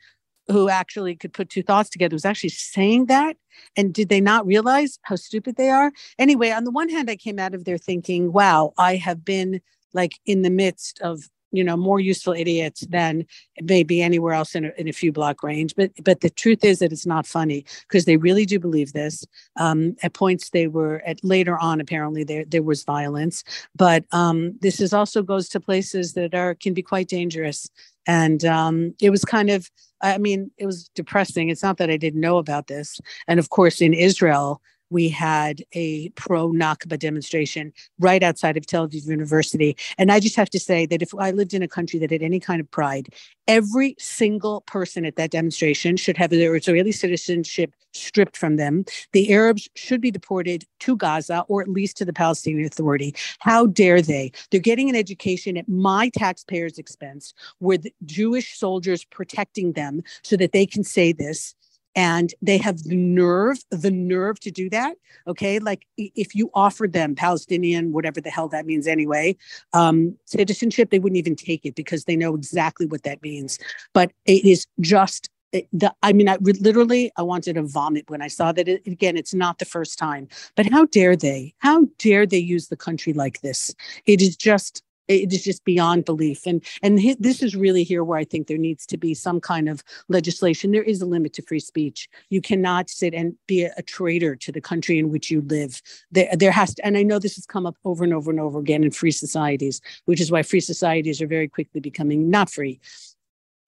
who 0.49 0.69
actually 0.69 1.17
could 1.17 1.33
put 1.33 1.49
two 1.49 1.63
thoughts 1.63 1.91
together 1.91 2.15
was 2.15 2.25
actually 2.25 2.51
saying 2.51 3.07
that. 3.07 3.37
And 3.77 3.93
did 3.93 4.09
they 4.09 4.21
not 4.21 4.47
realize 4.47 4.99
how 5.03 5.17
stupid 5.17 5.57
they 5.57 5.71
are? 5.71 5.91
Anyway, 6.19 6.51
on 6.51 6.65
the 6.65 6.71
one 6.71 6.89
hand, 6.89 7.11
I 7.11 7.17
came 7.17 7.39
out 7.39 7.55
of 7.55 7.65
there 7.65 7.79
thinking, 7.79 8.33
wow, 8.33 8.73
I 8.77 8.97
have 8.97 9.25
been 9.25 9.61
like 9.93 10.13
in 10.27 10.43
the 10.43 10.51
midst 10.51 11.01
of 11.01 11.31
you 11.55 11.65
know 11.65 11.77
more 11.77 12.01
useful 12.01 12.33
idiots 12.33 12.81
than 12.89 13.25
maybe 13.63 14.03
anywhere 14.03 14.35
else 14.35 14.55
in 14.55 14.67
a, 14.67 14.73
in 14.77 14.89
a 14.89 14.93
few 14.93 15.13
block 15.13 15.43
range. 15.43 15.75
But 15.77 15.93
but 16.03 16.21
the 16.21 16.31
truth 16.31 16.65
is 16.65 16.81
that 16.81 16.93
it's 16.93 17.07
not 17.07 17.27
funny 17.27 17.65
because 17.89 18.05
they 18.05 18.17
really 18.17 18.45
do 18.45 18.59
believe 18.59 18.93
this. 18.93 19.25
Um, 19.57 19.97
at 20.03 20.15
points 20.15 20.51
they 20.51 20.67
were 20.67 21.03
at 21.07 21.23
later 21.25 21.57
on 21.59 21.81
apparently 21.81 22.25
there 22.25 22.45
there 22.45 22.63
was 22.63 22.85
violence. 22.85 23.45
But 23.77 24.05
um, 24.13 24.59
this 24.61 24.81
is 24.81 24.93
also 24.93 25.23
goes 25.23 25.49
to 25.51 25.61
places 25.61 26.15
that 26.15 26.35
are 26.35 26.55
can 26.55 26.75
be 26.75 26.83
quite 26.83 27.09
dangerous. 27.09 27.69
And 28.07 28.45
um, 28.45 28.95
it 29.01 29.11
was 29.11 29.25
kind 29.25 29.51
of 29.51 29.71
i 30.01 30.19
mean 30.19 30.51
it 30.59 30.67
was 30.67 30.89
depressing. 30.95 31.49
It's 31.49 31.63
not 31.63 31.79
that 31.79 31.91
i 31.91 31.97
didn't 31.97 32.21
know 32.21 32.39
about 32.39 32.67
this. 32.67 33.01
And 33.29 33.39
of 33.39 33.51
course 33.51 33.81
in 33.81 33.95
israel 33.95 34.61
we 34.91 35.09
had 35.09 35.63
a 35.73 36.09
pro 36.11 36.51
Nakba 36.51 36.99
demonstration 36.99 37.73
right 37.99 38.23
outside 38.23 38.57
of 38.57 38.67
Tel 38.67 38.89
Aviv 38.89 39.07
University. 39.07 39.77
And 39.99 40.13
I 40.13 40.21
just 40.21 40.37
have 40.37 40.51
to 40.51 40.61
say 40.61 40.87
that 40.87 41.03
if 41.03 41.15
I 41.19 41.31
lived 41.31 41.55
in 41.55 41.63
a 41.63 41.69
country 41.69 41.99
that 42.01 42.11
had 42.11 42.23
any 42.23 42.41
kind 42.41 42.61
of 42.61 42.71
pride, 42.71 43.09
every 43.49 43.97
single 43.99 44.63
person 44.63 45.05
at 45.05 45.17
that 45.17 45.31
demonstration 45.31 45.97
should 45.97 46.17
have 46.17 46.31
their 46.31 46.57
Israeli 46.57 46.93
citizenship 46.93 47.75
stripped 47.93 48.37
from 48.37 48.57
them. 48.57 48.85
The 49.13 49.33
Arabs 49.33 49.69
should 49.75 50.01
be 50.01 50.11
deported 50.11 50.65
to 50.81 50.97
Gaza 50.97 51.45
or 51.49 51.63
at 51.63 51.69
least 51.69 51.97
to 51.99 52.05
the 52.05 52.13
Palestinian 52.13 52.67
Authority. 52.67 53.15
How 53.39 53.67
dare 53.67 54.03
they? 54.03 54.33
They're 54.51 54.61
getting 54.61 54.89
an 54.89 54.97
education 54.97 55.57
at 55.57 55.69
my 55.69 56.09
taxpayers' 56.11 56.79
expense 56.79 57.35
with 57.61 57.87
Jewish 58.05 58.59
soldiers 58.59 59.05
protecting 59.05 59.73
them 59.73 60.03
so 60.23 60.37
that 60.37 60.53
they 60.53 60.67
can 60.67 60.85
say 60.85 61.13
this 61.13 61.55
and 61.95 62.35
they 62.43 62.59
have 62.59 62.83
the 62.85 62.97
nerve 62.97 63.59
the 63.71 63.91
nerve 63.91 64.39
to 64.41 64.51
do 64.51 64.69
that 64.71 64.97
okay 65.27 65.59
like 65.59 65.87
if 65.97 66.35
you 66.35 66.51
offered 66.55 66.93
them 66.93 67.15
palestinian 67.15 67.93
whatever 67.93 68.21
the 68.21 68.31
hell 68.31 68.49
that 68.49 68.67
means 68.67 68.87
anyway 68.87 69.37
um, 69.73 70.17
citizenship 70.25 70.91
they 70.91 70.99
wouldn't 70.99 71.19
even 71.19 71.37
take 71.37 71.65
it 71.65 71.75
because 71.75 72.05
they 72.05 72.17
know 72.17 72.35
exactly 72.35 72.87
what 72.87 73.03
that 73.03 73.23
means 73.23 73.59
but 73.93 74.13
it 74.27 74.45
is 74.45 74.67
just 74.81 75.31
the, 75.73 75.95
I 76.03 76.13
mean, 76.13 76.29
I 76.29 76.37
literally, 76.41 77.13
I 77.17 77.23
wanted 77.23 77.55
to 77.55 77.63
vomit 77.63 78.11
when 78.11 78.23
I 78.23 78.29
saw 78.29 78.53
that. 78.53 78.69
It, 78.69 78.87
again, 78.87 79.17
it's 79.17 79.35
not 79.35 79.59
the 79.59 79.65
first 79.65 79.99
time, 79.99 80.29
but 80.57 80.67
how 80.67 80.87
dare 80.87 81.17
they? 81.17 81.55
How 81.59 81.87
dare 81.99 82.27
they 82.27 82.39
use 82.39 82.69
the 82.69 82.77
country 82.77 83.13
like 83.13 83.41
this? 83.41 83.75
It 84.07 84.21
is 84.21 84.37
just 84.37 84.83
it 85.09 85.33
is 85.33 85.45
just 85.45 85.65
beyond 85.65 86.05
belief. 86.05 86.47
And 86.47 86.63
and 86.83 86.99
this 87.19 87.43
is 87.43 87.57
really 87.57 87.85
here 87.85 88.05
where 88.05 88.19
i 88.19 88.25
think 88.25 88.47
there 88.47 88.59
needs 88.59 88.87
to 88.87 88.97
be 88.97 89.15
some 89.15 89.41
kind 89.41 89.69
of 89.69 89.83
legislation. 90.09 90.71
There 90.71 90.83
is 90.83 91.01
a 91.01 91.07
limit 91.07 91.33
to 91.35 91.43
free 91.43 91.61
speech. 91.61 92.09
You 92.31 92.41
cannot 92.41 92.89
sit 92.91 93.15
and 93.15 93.35
be 93.47 93.65
a, 93.65 93.73
a 93.77 93.83
traitor 93.83 94.37
to 94.37 94.53
the 94.53 94.61
country 94.61 94.99
in 94.99 95.11
which 95.11 95.31
you 95.31 95.41
live. 95.43 95.81
There 96.11 96.29
there 96.37 96.53
has 96.53 96.75
to 96.75 96.87
and 96.87 96.97
i 96.97 97.03
know 97.03 97.19
this 97.19 97.37
has 97.37 97.47
come 97.47 97.67
up 97.67 97.77
over 97.85 98.05
and 98.05 98.15
over 98.15 98.31
and 98.31 98.41
over 98.41 98.59
again 98.59 98.85
in 98.85 98.91
free 98.91 99.11
societies 99.11 99.81
which 100.05 100.21
is 100.21 100.31
why 100.31 100.43
free 100.43 100.61
societies 100.61 101.21
are 101.21 101.27
very 101.27 101.49
quickly 101.49 101.81
becoming 101.81 102.31
not 102.31 102.51
free 102.51 102.81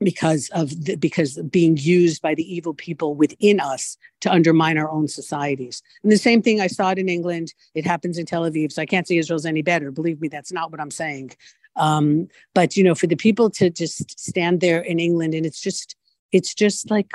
because 0.01 0.51
of 0.51 0.85
the, 0.85 0.97
because 0.97 1.39
being 1.51 1.77
used 1.77 2.21
by 2.21 2.35
the 2.35 2.55
evil 2.55 2.75
people 2.75 3.15
within 3.15 3.61
us 3.61 3.97
to 4.21 4.33
undermine 4.33 4.77
our 4.77 4.91
own 4.91 5.09
societies. 5.09 5.83
And 6.03 6.13
the 6.13 6.19
same 6.19 6.43
thing 6.43 6.61
I 6.61 6.67
saw 6.67 6.91
it 6.91 6.99
in 6.99 7.09
England. 7.09 7.55
It 7.75 7.87
happens 7.87 8.19
in 8.19 8.27
Tel 8.27 8.43
Aviv. 8.43 8.73
So 8.73 8.83
I 8.83 8.87
can't 8.87 9.09
say 9.09 9.17
Israel's 9.17 9.47
any 9.47 9.63
better. 9.63 9.91
Believe 9.91 10.21
me, 10.21 10.29
that's 10.29 10.53
not 10.53 10.71
what 10.71 10.81
I'm 10.81 10.91
saying. 10.91 11.33
Um, 11.77 12.29
but 12.55 12.77
you 12.77 12.85
know, 12.85 12.95
for 12.95 13.07
the 13.07 13.17
people 13.17 13.51
to 13.51 13.71
just 13.71 14.19
stand 14.19 14.61
there 14.61 14.81
in 14.81 14.99
England 14.99 15.35
and 15.35 15.47
it's 15.47 15.61
just 15.61 15.97
it's 16.33 16.55
just 16.55 16.91
like 16.91 17.13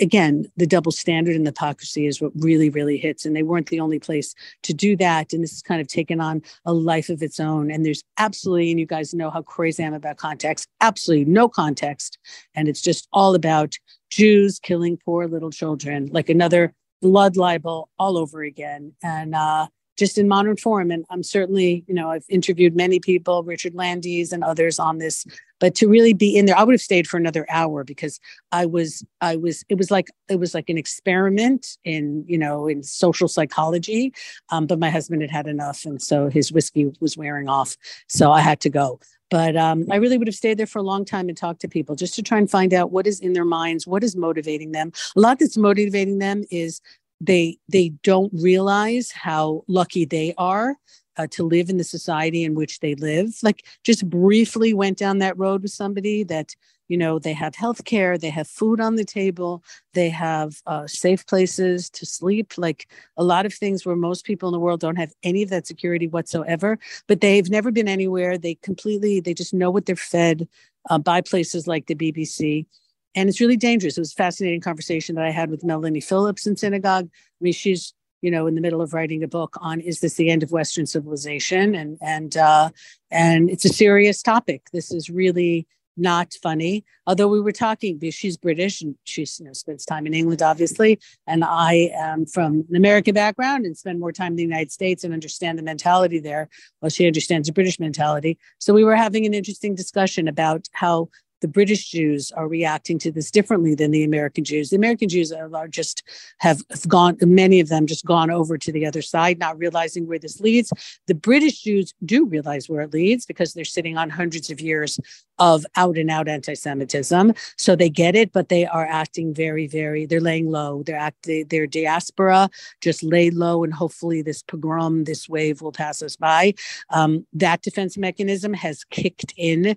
again, 0.00 0.46
the 0.56 0.66
double 0.66 0.92
standard 0.92 1.34
and 1.34 1.46
the 1.46 1.50
hypocrisy 1.50 2.06
is 2.06 2.20
what 2.20 2.32
really, 2.36 2.70
really 2.70 2.96
hits. 2.96 3.24
And 3.24 3.34
they 3.34 3.42
weren't 3.42 3.68
the 3.68 3.80
only 3.80 3.98
place 3.98 4.34
to 4.62 4.72
do 4.72 4.96
that. 4.96 5.32
And 5.32 5.42
this 5.42 5.52
has 5.52 5.62
kind 5.62 5.80
of 5.80 5.88
taken 5.88 6.20
on 6.20 6.42
a 6.64 6.72
life 6.72 7.08
of 7.08 7.22
its 7.22 7.40
own. 7.40 7.70
And 7.70 7.84
there's 7.84 8.02
absolutely, 8.18 8.70
and 8.70 8.80
you 8.80 8.86
guys 8.86 9.14
know 9.14 9.30
how 9.30 9.42
crazy 9.42 9.82
I 9.82 9.86
am 9.86 9.94
about 9.94 10.16
context, 10.16 10.68
absolutely 10.80 11.32
no 11.32 11.48
context. 11.48 12.18
And 12.54 12.68
it's 12.68 12.82
just 12.82 13.08
all 13.12 13.34
about 13.34 13.74
Jews 14.10 14.58
killing 14.58 14.98
poor 15.04 15.26
little 15.26 15.50
children, 15.50 16.08
like 16.12 16.28
another 16.28 16.74
blood 17.00 17.36
libel 17.36 17.88
all 17.98 18.16
over 18.16 18.42
again. 18.42 18.92
And 19.02 19.34
uh, 19.34 19.66
just 19.98 20.18
in 20.18 20.28
modern 20.28 20.56
form. 20.56 20.90
And 20.90 21.04
I'm 21.10 21.22
certainly, 21.22 21.84
you 21.86 21.94
know, 21.94 22.10
I've 22.10 22.24
interviewed 22.28 22.74
many 22.74 22.98
people, 22.98 23.42
Richard 23.42 23.74
Landes 23.74 24.32
and 24.32 24.42
others 24.42 24.78
on 24.78 24.98
this, 24.98 25.26
but 25.60 25.74
to 25.76 25.88
really 25.88 26.14
be 26.14 26.36
in 26.36 26.46
there, 26.46 26.56
I 26.56 26.64
would 26.64 26.72
have 26.72 26.80
stayed 26.80 27.06
for 27.06 27.16
another 27.16 27.46
hour 27.50 27.84
because 27.84 28.18
I 28.50 28.66
was, 28.66 29.04
I 29.20 29.36
was, 29.36 29.64
it 29.68 29.78
was 29.78 29.90
like, 29.90 30.08
it 30.28 30.40
was 30.40 30.54
like 30.54 30.68
an 30.68 30.78
experiment 30.78 31.78
in, 31.84 32.24
you 32.26 32.38
know, 32.38 32.66
in 32.66 32.82
social 32.82 33.28
psychology. 33.28 34.12
Um, 34.50 34.66
but 34.66 34.78
my 34.78 34.90
husband 34.90 35.22
had 35.22 35.30
had 35.30 35.46
enough. 35.46 35.84
And 35.84 36.00
so 36.02 36.28
his 36.28 36.52
whiskey 36.52 36.90
was 37.00 37.16
wearing 37.16 37.48
off. 37.48 37.76
So 38.08 38.32
I 38.32 38.40
had 38.40 38.60
to 38.60 38.70
go. 38.70 38.98
But 39.30 39.56
um, 39.56 39.86
I 39.90 39.96
really 39.96 40.18
would 40.18 40.26
have 40.26 40.34
stayed 40.34 40.58
there 40.58 40.66
for 40.66 40.78
a 40.78 40.82
long 40.82 41.06
time 41.06 41.28
and 41.28 41.38
talked 41.38 41.62
to 41.62 41.68
people 41.68 41.96
just 41.96 42.14
to 42.16 42.22
try 42.22 42.36
and 42.36 42.50
find 42.50 42.74
out 42.74 42.92
what 42.92 43.06
is 43.06 43.18
in 43.18 43.32
their 43.32 43.46
minds, 43.46 43.86
what 43.86 44.04
is 44.04 44.14
motivating 44.14 44.72
them. 44.72 44.92
A 45.16 45.20
lot 45.20 45.38
that's 45.38 45.56
motivating 45.56 46.18
them 46.18 46.44
is 46.50 46.82
they 47.22 47.56
they 47.68 47.90
don't 48.02 48.32
realize 48.34 49.10
how 49.12 49.62
lucky 49.68 50.04
they 50.04 50.34
are 50.36 50.76
uh, 51.16 51.26
to 51.30 51.44
live 51.44 51.70
in 51.70 51.76
the 51.76 51.84
society 51.84 52.42
in 52.44 52.54
which 52.54 52.80
they 52.80 52.94
live. 52.96 53.34
Like 53.42 53.64
just 53.84 54.08
briefly 54.08 54.74
went 54.74 54.98
down 54.98 55.18
that 55.18 55.38
road 55.38 55.62
with 55.62 55.70
somebody 55.70 56.24
that 56.24 56.54
you 56.88 56.98
know 56.98 57.18
they 57.18 57.32
have 57.32 57.54
health 57.54 57.84
care 57.84 58.18
they 58.18 58.28
have 58.28 58.48
food 58.48 58.80
on 58.80 58.96
the 58.96 59.04
table 59.04 59.62
they 59.94 60.10
have 60.10 60.60
uh, 60.66 60.86
safe 60.86 61.24
places 61.26 61.88
to 61.90 62.04
sleep. 62.04 62.54
Like 62.58 62.88
a 63.16 63.22
lot 63.22 63.46
of 63.46 63.54
things 63.54 63.86
where 63.86 63.96
most 63.96 64.24
people 64.24 64.48
in 64.48 64.52
the 64.52 64.60
world 64.60 64.80
don't 64.80 64.96
have 64.96 65.12
any 65.22 65.42
of 65.42 65.50
that 65.50 65.66
security 65.66 66.08
whatsoever 66.08 66.78
but 67.06 67.20
they've 67.20 67.48
never 67.48 67.70
been 67.70 67.88
anywhere. 67.88 68.36
They 68.36 68.56
completely 68.56 69.20
they 69.20 69.32
just 69.32 69.54
know 69.54 69.70
what 69.70 69.86
they're 69.86 69.96
fed 69.96 70.48
uh, 70.90 70.98
by 70.98 71.20
places 71.20 71.68
like 71.68 71.86
the 71.86 71.94
bbc 71.94 72.66
and 73.14 73.28
it's 73.28 73.40
really 73.40 73.56
dangerous. 73.56 73.96
It 73.96 74.00
was 74.00 74.12
a 74.12 74.16
fascinating 74.16 74.60
conversation 74.60 75.14
that 75.16 75.24
I 75.24 75.30
had 75.30 75.50
with 75.50 75.64
Melanie 75.64 76.00
Phillips 76.00 76.46
in 76.46 76.56
synagogue. 76.56 77.08
I 77.12 77.38
mean, 77.40 77.52
she's 77.52 77.94
you 78.20 78.30
know 78.30 78.46
in 78.46 78.54
the 78.54 78.60
middle 78.60 78.80
of 78.80 78.94
writing 78.94 79.22
a 79.22 79.28
book 79.28 79.56
on 79.60 79.80
is 79.80 80.00
this 80.00 80.14
the 80.14 80.30
end 80.30 80.42
of 80.42 80.52
Western 80.52 80.86
civilization, 80.86 81.74
and 81.74 81.98
and 82.00 82.36
uh, 82.36 82.70
and 83.10 83.50
it's 83.50 83.64
a 83.64 83.70
serious 83.70 84.22
topic. 84.22 84.62
This 84.72 84.92
is 84.92 85.10
really 85.10 85.66
not 85.96 86.32
funny. 86.42 86.84
Although 87.06 87.28
we 87.28 87.40
were 87.40 87.52
talking 87.52 87.98
because 87.98 88.14
she's 88.14 88.36
British 88.36 88.80
and 88.80 88.94
she 89.04 89.26
you 89.38 89.46
know, 89.46 89.52
spends 89.52 89.84
time 89.84 90.06
in 90.06 90.14
England, 90.14 90.42
obviously, 90.42 90.98
and 91.26 91.44
I 91.44 91.90
am 91.94 92.26
from 92.26 92.64
an 92.70 92.76
American 92.76 93.14
background 93.14 93.66
and 93.66 93.76
spend 93.76 94.00
more 94.00 94.12
time 94.12 94.32
in 94.32 94.36
the 94.36 94.42
United 94.42 94.72
States 94.72 95.04
and 95.04 95.12
understand 95.12 95.58
the 95.58 95.62
mentality 95.62 96.18
there. 96.18 96.48
Well, 96.80 96.90
she 96.90 97.06
understands 97.06 97.48
the 97.48 97.52
British 97.52 97.78
mentality. 97.78 98.38
So 98.58 98.72
we 98.72 98.84
were 98.84 98.96
having 98.96 99.26
an 99.26 99.34
interesting 99.34 99.74
discussion 99.74 100.28
about 100.28 100.68
how 100.72 101.08
the 101.42 101.48
British 101.48 101.90
Jews 101.90 102.32
are 102.32 102.48
reacting 102.48 102.98
to 103.00 103.12
this 103.12 103.30
differently 103.30 103.74
than 103.74 103.90
the 103.90 104.04
American 104.04 104.44
Jews. 104.44 104.70
The 104.70 104.76
American 104.76 105.08
Jews 105.10 105.30
are 105.32 105.68
just 105.68 106.02
have 106.38 106.62
gone, 106.88 107.18
many 107.20 107.60
of 107.60 107.68
them 107.68 107.86
just 107.86 108.06
gone 108.06 108.30
over 108.30 108.56
to 108.56 108.72
the 108.72 108.86
other 108.86 109.02
side, 109.02 109.38
not 109.38 109.58
realizing 109.58 110.06
where 110.06 110.18
this 110.18 110.40
leads. 110.40 110.72
The 111.06 111.14
British 111.14 111.62
Jews 111.62 111.92
do 112.04 112.24
realize 112.24 112.68
where 112.68 112.80
it 112.80 112.94
leads 112.94 113.26
because 113.26 113.52
they're 113.52 113.64
sitting 113.64 113.98
on 113.98 114.08
hundreds 114.08 114.48
of 114.48 114.60
years 114.60 114.98
of 115.38 115.66
out 115.76 115.98
and 115.98 116.10
out 116.10 116.28
anti-Semitism. 116.28 117.34
So 117.58 117.74
they 117.74 117.90
get 117.90 118.14
it, 118.14 118.32
but 118.32 118.48
they 118.48 118.64
are 118.64 118.86
acting 118.86 119.34
very, 119.34 119.66
very, 119.66 120.06
they're 120.06 120.20
laying 120.20 120.50
low. 120.50 120.82
They're 120.84 120.96
acting, 120.96 121.46
their 121.48 121.66
diaspora 121.66 122.48
just 122.80 123.02
lay 123.02 123.30
low 123.30 123.64
and 123.64 123.74
hopefully 123.74 124.22
this 124.22 124.42
pogrom, 124.42 125.04
this 125.04 125.28
wave 125.28 125.60
will 125.60 125.72
pass 125.72 126.00
us 126.02 126.16
by. 126.16 126.54
Um, 126.90 127.26
that 127.32 127.62
defense 127.62 127.98
mechanism 127.98 128.54
has 128.54 128.84
kicked 128.84 129.34
in 129.36 129.76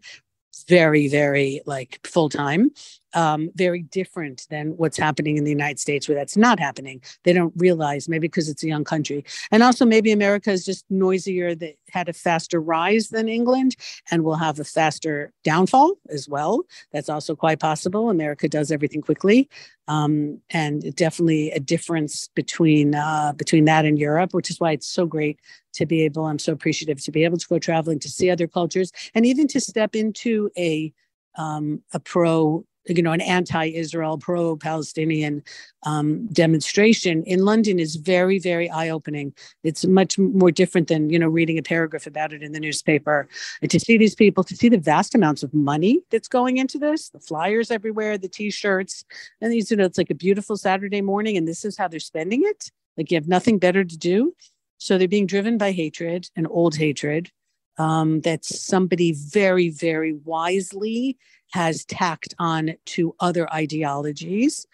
very, 0.63 1.07
very 1.07 1.61
like 1.65 1.99
full 2.05 2.29
time 2.29 2.71
um, 3.15 3.49
very 3.55 3.81
different 3.81 4.45
than 4.49 4.77
what's 4.77 4.97
happening 4.97 5.37
in 5.37 5.43
the 5.43 5.51
United 5.51 5.79
States, 5.79 6.07
where 6.07 6.15
that's 6.15 6.37
not 6.37 6.59
happening. 6.59 7.01
They 7.23 7.33
don't 7.33 7.53
realize, 7.57 8.07
maybe 8.07 8.27
because 8.27 8.49
it's 8.49 8.63
a 8.63 8.67
young 8.67 8.83
country. 8.83 9.25
And 9.51 9.63
also, 9.63 9.85
maybe 9.85 10.11
America 10.11 10.51
is 10.51 10.65
just 10.65 10.85
noisier, 10.89 11.55
that 11.55 11.75
had 11.89 12.09
a 12.09 12.13
faster 12.13 12.61
rise 12.61 13.09
than 13.09 13.29
England 13.29 13.75
and 14.11 14.23
will 14.23 14.35
have 14.35 14.59
a 14.59 14.63
faster 14.63 15.31
downfall 15.43 15.95
as 16.09 16.27
well. 16.27 16.63
That's 16.91 17.09
also 17.09 17.35
quite 17.35 17.59
possible. 17.59 18.09
America 18.09 18.47
does 18.47 18.71
everything 18.71 19.01
quickly. 19.01 19.49
Um, 19.87 20.41
and 20.49 20.95
definitely 20.95 21.51
a 21.51 21.59
difference 21.59 22.27
between 22.35 22.95
uh, 22.95 23.33
between 23.37 23.65
that 23.65 23.85
and 23.85 23.99
Europe, 23.99 24.33
which 24.33 24.49
is 24.49 24.59
why 24.59 24.71
it's 24.71 24.87
so 24.87 25.05
great 25.05 25.39
to 25.73 25.85
be 25.85 26.01
able. 26.01 26.25
I'm 26.25 26.39
so 26.39 26.53
appreciative 26.53 27.03
to 27.03 27.11
be 27.11 27.23
able 27.23 27.37
to 27.37 27.47
go 27.47 27.59
traveling 27.59 27.99
to 27.99 28.09
see 28.09 28.31
other 28.31 28.47
cultures 28.47 28.91
and 29.13 29.25
even 29.25 29.47
to 29.49 29.59
step 29.59 29.95
into 29.95 30.49
a 30.57 30.91
um, 31.37 31.83
a 31.93 31.99
pro 31.99 32.65
you 32.87 33.01
know, 33.01 33.11
an 33.11 33.21
anti-Israel, 33.21 34.17
pro-Palestinian 34.17 35.43
um, 35.83 36.27
demonstration 36.27 37.23
in 37.23 37.45
London 37.45 37.79
is 37.79 37.95
very, 37.95 38.39
very 38.39 38.69
eye-opening. 38.69 39.33
It's 39.63 39.85
much 39.85 40.17
more 40.17 40.51
different 40.51 40.87
than 40.87 41.09
you 41.09 41.19
know 41.19 41.27
reading 41.27 41.57
a 41.57 41.63
paragraph 41.63 42.07
about 42.07 42.33
it 42.33 42.43
in 42.43 42.51
the 42.51 42.59
newspaper. 42.59 43.27
And 43.61 43.71
to 43.71 43.79
see 43.79 43.97
these 43.97 44.15
people, 44.15 44.43
to 44.43 44.55
see 44.55 44.69
the 44.69 44.77
vast 44.77 45.15
amounts 45.15 45.43
of 45.43 45.53
money 45.53 46.01
that's 46.11 46.27
going 46.27 46.57
into 46.57 46.77
this, 46.77 47.09
the 47.09 47.19
flyers 47.19 47.71
everywhere, 47.71 48.17
the 48.17 48.27
T-shirts, 48.27 49.05
and 49.41 49.51
these, 49.51 49.71
you 49.71 49.77
know, 49.77 49.85
it's 49.85 49.97
like 49.97 50.09
a 50.09 50.15
beautiful 50.15 50.57
Saturday 50.57 51.01
morning, 51.01 51.37
and 51.37 51.47
this 51.47 51.65
is 51.65 51.77
how 51.77 51.87
they're 51.87 51.99
spending 51.99 52.41
it. 52.43 52.69
Like 52.97 53.11
you 53.11 53.17
have 53.17 53.27
nothing 53.27 53.59
better 53.59 53.83
to 53.83 53.97
do, 53.97 54.33
so 54.77 54.97
they're 54.97 55.07
being 55.07 55.27
driven 55.27 55.57
by 55.57 55.71
hatred 55.71 56.29
and 56.35 56.47
old 56.49 56.75
hatred. 56.75 57.31
Um, 57.77 58.21
that 58.21 58.45
somebody 58.45 59.11
very, 59.11 59.69
very 59.69 60.13
wisely 60.13 61.17
has 61.51 61.83
tacked 61.85 62.33
on 62.39 62.75
to 62.85 63.13
other 63.19 63.51
ideologies 63.53 64.65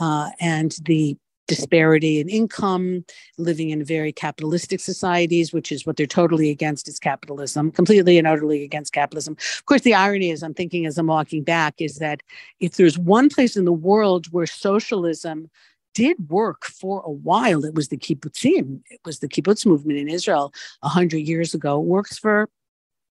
uh, 0.00 0.30
and 0.40 0.76
the 0.84 1.16
disparity 1.48 2.20
in 2.20 2.28
income, 2.28 3.04
living 3.38 3.70
in 3.70 3.82
very 3.82 4.12
capitalistic 4.12 4.78
societies, 4.78 5.52
which 5.52 5.72
is 5.72 5.84
what 5.84 5.96
they're 5.96 6.06
totally 6.06 6.50
against 6.50 6.86
is 6.86 7.00
capitalism, 7.00 7.72
completely 7.72 8.18
and 8.18 8.26
utterly 8.26 8.62
against 8.62 8.92
capitalism. 8.92 9.34
Of 9.58 9.64
course, 9.64 9.80
the 9.80 9.94
irony 9.94 10.30
is 10.30 10.42
I'm 10.42 10.54
thinking 10.54 10.86
as 10.86 10.98
I'm 10.98 11.08
walking 11.08 11.42
back 11.42 11.74
is 11.78 11.96
that 11.96 12.22
if 12.60 12.76
there's 12.76 12.98
one 12.98 13.28
place 13.30 13.56
in 13.56 13.64
the 13.64 13.72
world 13.72 14.26
where 14.30 14.46
socialism 14.46 15.50
did 15.98 16.30
work 16.30 16.64
for 16.64 17.02
a 17.04 17.10
while, 17.10 17.64
it 17.64 17.74
was 17.74 17.88
the 17.88 17.96
kibbutzim. 17.96 18.80
It 18.88 19.00
was 19.04 19.18
the 19.18 19.26
kibbutz 19.26 19.66
movement 19.66 19.98
in 19.98 20.08
Israel 20.08 20.52
100 20.82 21.18
years 21.18 21.54
ago. 21.54 21.80
Works 21.80 22.16
for 22.16 22.48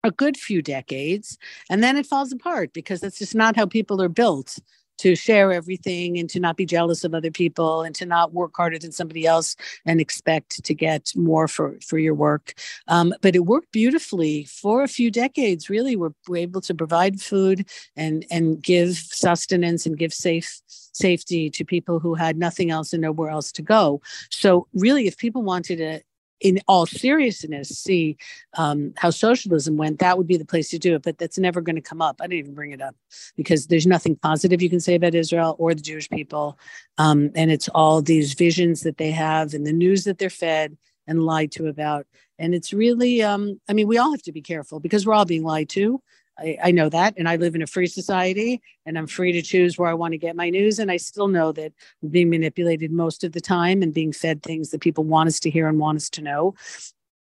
a 0.03 0.11
good 0.11 0.35
few 0.35 0.61
decades 0.61 1.37
and 1.69 1.81
then 1.81 1.95
it 1.95 2.05
falls 2.05 2.33
apart 2.33 2.73
because 2.73 2.99
that's 2.99 3.19
just 3.19 3.35
not 3.35 3.55
how 3.55 3.65
people 3.65 4.01
are 4.01 4.09
built 4.09 4.59
to 4.99 5.15
share 5.15 5.51
everything 5.51 6.17
and 6.17 6.29
to 6.29 6.39
not 6.39 6.57
be 6.57 6.65
jealous 6.65 7.03
of 7.03 7.13
other 7.13 7.31
people 7.31 7.81
and 7.81 7.95
to 7.95 8.05
not 8.05 8.33
work 8.33 8.51
harder 8.55 8.79
than 8.79 8.91
somebody 8.91 9.25
else 9.25 9.55
and 9.85 9.99
expect 9.99 10.63
to 10.63 10.73
get 10.73 11.11
more 11.15 11.47
for, 11.47 11.77
for 11.85 11.97
your 11.97 12.13
work. 12.13 12.53
Um, 12.87 13.13
but 13.21 13.35
it 13.35 13.45
worked 13.45 13.71
beautifully 13.71 14.45
for 14.45 14.83
a 14.83 14.87
few 14.87 15.11
decades. 15.11 15.69
Really, 15.69 15.95
we're, 15.95 16.13
we're 16.27 16.37
able 16.37 16.61
to 16.61 16.73
provide 16.73 17.21
food 17.21 17.67
and 17.95 18.25
and 18.31 18.61
give 18.61 18.95
sustenance 18.95 19.85
and 19.85 19.97
give 19.97 20.13
safe 20.13 20.61
safety 20.67 21.49
to 21.49 21.65
people 21.65 21.99
who 21.99 22.13
had 22.13 22.37
nothing 22.37 22.69
else 22.69 22.93
and 22.93 23.01
nowhere 23.01 23.29
else 23.29 23.51
to 23.51 23.61
go. 23.61 24.01
So 24.29 24.67
really, 24.73 25.07
if 25.07 25.17
people 25.17 25.43
wanted 25.43 25.77
to 25.77 26.01
in 26.39 26.59
all 26.67 26.85
seriousness 26.85 27.69
see 27.69 28.17
um, 28.57 28.93
how 28.97 29.09
socialism 29.09 29.77
went, 29.77 29.99
that 29.99 30.17
would 30.17 30.27
be 30.27 30.37
the 30.37 30.45
place 30.45 30.69
to 30.69 30.79
do 30.79 30.95
it. 30.95 31.03
But 31.03 31.17
that's 31.17 31.37
never 31.37 31.61
going 31.61 31.75
to 31.75 31.81
come 31.81 32.01
up. 32.01 32.19
I 32.19 32.25
didn't 32.25 32.39
even 32.39 32.53
bring 32.53 32.71
it 32.71 32.81
up 32.81 32.95
because 33.35 33.67
there's 33.67 33.87
nothing 33.87 34.15
positive 34.15 34.61
you 34.61 34.69
can 34.69 34.79
say 34.79 34.95
about 34.95 35.15
Israel 35.15 35.55
or 35.59 35.73
the 35.73 35.81
Jewish 35.81 36.09
people. 36.09 36.57
Um, 36.97 37.31
and 37.35 37.51
it's 37.51 37.69
all 37.69 38.01
these 38.01 38.33
visions 38.33 38.81
that 38.81 38.97
they 38.97 39.11
have 39.11 39.53
and 39.53 39.65
the 39.65 39.73
news 39.73 40.03
that 40.03 40.17
they're 40.17 40.29
fed 40.29 40.77
and 41.07 41.23
lied 41.23 41.51
to 41.53 41.67
about. 41.67 42.05
And 42.39 42.53
it's 42.55 42.73
really, 42.73 43.21
um, 43.21 43.59
I 43.69 43.73
mean, 43.73 43.87
we 43.87 43.97
all 43.97 44.11
have 44.11 44.23
to 44.23 44.31
be 44.31 44.41
careful 44.41 44.79
because 44.79 45.05
we're 45.05 45.13
all 45.13 45.25
being 45.25 45.43
lied 45.43 45.69
to. 45.69 46.01
I, 46.39 46.57
I, 46.63 46.71
know 46.71 46.89
that. 46.89 47.13
And 47.17 47.29
I 47.29 47.35
live 47.35 47.55
in 47.55 47.61
a 47.61 47.67
free 47.67 47.87
society 47.87 48.61
and 48.85 48.97
I'm 48.97 49.07
free 49.07 49.31
to 49.33 49.41
choose 49.41 49.77
where 49.77 49.89
I 49.89 49.93
want 49.93 50.13
to 50.13 50.17
get 50.17 50.35
my 50.35 50.49
news. 50.49 50.79
And 50.79 50.91
I 50.91 50.97
still 50.97 51.27
know 51.27 51.51
that 51.51 51.73
we're 52.01 52.09
being 52.09 52.29
manipulated 52.29 52.91
most 52.91 53.23
of 53.23 53.33
the 53.33 53.41
time 53.41 53.81
and 53.81 53.93
being 53.93 54.11
fed 54.11 54.41
things 54.41 54.71
that 54.71 54.81
people 54.81 55.03
want 55.03 55.27
us 55.27 55.39
to 55.41 55.49
hear 55.49 55.67
and 55.67 55.79
want 55.79 55.97
us 55.97 56.09
to 56.11 56.21
know. 56.21 56.55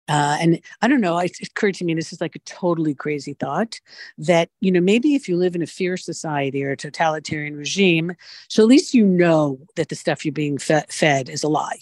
Uh, 0.08 0.36
and 0.40 0.60
I 0.82 0.88
don't 0.88 1.00
know, 1.00 1.16
it 1.18 1.36
occurred 1.42 1.76
to 1.76 1.84
me, 1.84 1.94
this 1.94 2.12
is 2.12 2.20
like 2.20 2.34
a 2.34 2.40
totally 2.40 2.92
crazy 2.92 3.34
thought 3.34 3.80
that, 4.18 4.48
you 4.60 4.72
know, 4.72 4.80
maybe 4.80 5.14
if 5.14 5.28
you 5.28 5.36
live 5.36 5.54
in 5.54 5.62
a 5.62 5.66
fierce 5.66 6.04
society 6.04 6.64
or 6.64 6.72
a 6.72 6.76
totalitarian 6.76 7.56
regime, 7.56 8.12
so 8.48 8.62
at 8.62 8.68
least 8.68 8.94
you 8.94 9.06
know 9.06 9.60
that 9.76 9.90
the 9.90 9.94
stuff 9.94 10.24
you're 10.24 10.32
being 10.32 10.58
fe- 10.58 10.84
fed 10.88 11.28
is 11.28 11.44
a 11.44 11.48
lie 11.48 11.78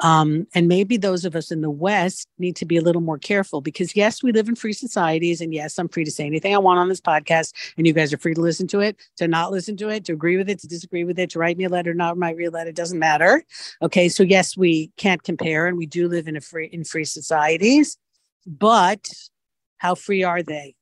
Um, 0.00 0.46
and 0.54 0.68
maybe 0.68 0.96
those 0.96 1.24
of 1.24 1.36
us 1.36 1.50
in 1.50 1.60
the 1.60 1.70
West 1.70 2.28
need 2.38 2.56
to 2.56 2.64
be 2.64 2.76
a 2.76 2.82
little 2.82 3.02
more 3.02 3.18
careful 3.18 3.60
because, 3.60 3.94
yes, 3.94 4.22
we 4.22 4.32
live 4.32 4.48
in 4.48 4.54
free 4.54 4.72
societies. 4.72 5.40
And 5.40 5.52
yes, 5.52 5.78
I'm 5.78 5.88
free 5.88 6.04
to 6.04 6.10
say 6.10 6.26
anything 6.26 6.54
I 6.54 6.58
want 6.58 6.78
on 6.78 6.88
this 6.88 7.00
podcast. 7.00 7.52
And 7.76 7.86
you 7.86 7.92
guys 7.92 8.12
are 8.12 8.18
free 8.18 8.34
to 8.34 8.40
listen 8.40 8.66
to 8.68 8.80
it, 8.80 8.96
to 9.16 9.28
not 9.28 9.50
listen 9.50 9.76
to 9.78 9.88
it, 9.88 10.04
to 10.06 10.12
agree 10.12 10.36
with 10.36 10.48
it, 10.48 10.58
to 10.60 10.68
disagree 10.68 11.04
with 11.04 11.18
it, 11.18 11.30
to 11.30 11.38
write 11.38 11.56
me 11.56 11.64
a 11.64 11.68
letter, 11.68 11.94
not 11.94 12.18
write 12.18 12.36
me 12.36 12.44
a 12.46 12.50
letter. 12.50 12.70
It 12.70 12.76
doesn't 12.76 12.98
matter. 12.98 13.44
Okay. 13.82 14.08
So, 14.08 14.22
yes, 14.22 14.56
we 14.56 14.90
can't 14.96 15.22
compare 15.22 15.66
and 15.66 15.76
we 15.76 15.86
do 15.86 16.08
live 16.08 16.28
in 16.28 16.36
a 16.36 16.40
free, 16.40 16.66
in 16.66 16.84
free 16.84 17.04
societies. 17.04 17.96
But 18.46 19.06
how 19.78 19.94
free 19.94 20.22
are 20.22 20.42
they? 20.42 20.74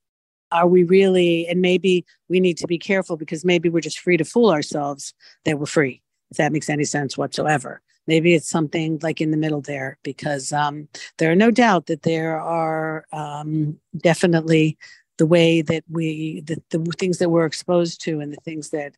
are 0.50 0.66
we 0.66 0.84
really 0.84 1.46
and 1.46 1.60
maybe 1.60 2.04
we 2.28 2.40
need 2.40 2.56
to 2.58 2.66
be 2.66 2.78
careful 2.78 3.16
because 3.16 3.44
maybe 3.44 3.68
we're 3.68 3.80
just 3.80 4.00
free 4.00 4.16
to 4.16 4.24
fool 4.24 4.50
ourselves 4.50 5.14
that 5.44 5.58
we're 5.58 5.66
free 5.66 6.02
if 6.30 6.36
that 6.36 6.52
makes 6.52 6.70
any 6.70 6.84
sense 6.84 7.18
whatsoever 7.18 7.82
maybe 8.08 8.34
it's 8.34 8.48
something 8.48 8.98
like 9.02 9.20
in 9.20 9.30
the 9.30 9.36
middle 9.36 9.60
there 9.60 9.98
because 10.02 10.52
um, 10.52 10.88
there 11.18 11.30
are 11.30 11.36
no 11.36 11.52
doubt 11.52 11.86
that 11.86 12.02
there 12.02 12.40
are 12.40 13.06
um, 13.12 13.78
definitely 13.96 14.76
the 15.18 15.26
way 15.26 15.62
that 15.62 15.84
we 15.88 16.40
the, 16.40 16.60
the 16.70 16.80
things 16.98 17.18
that 17.18 17.30
we're 17.30 17.46
exposed 17.46 18.00
to 18.00 18.18
and 18.18 18.32
the 18.32 18.40
things 18.44 18.70
that 18.70 18.94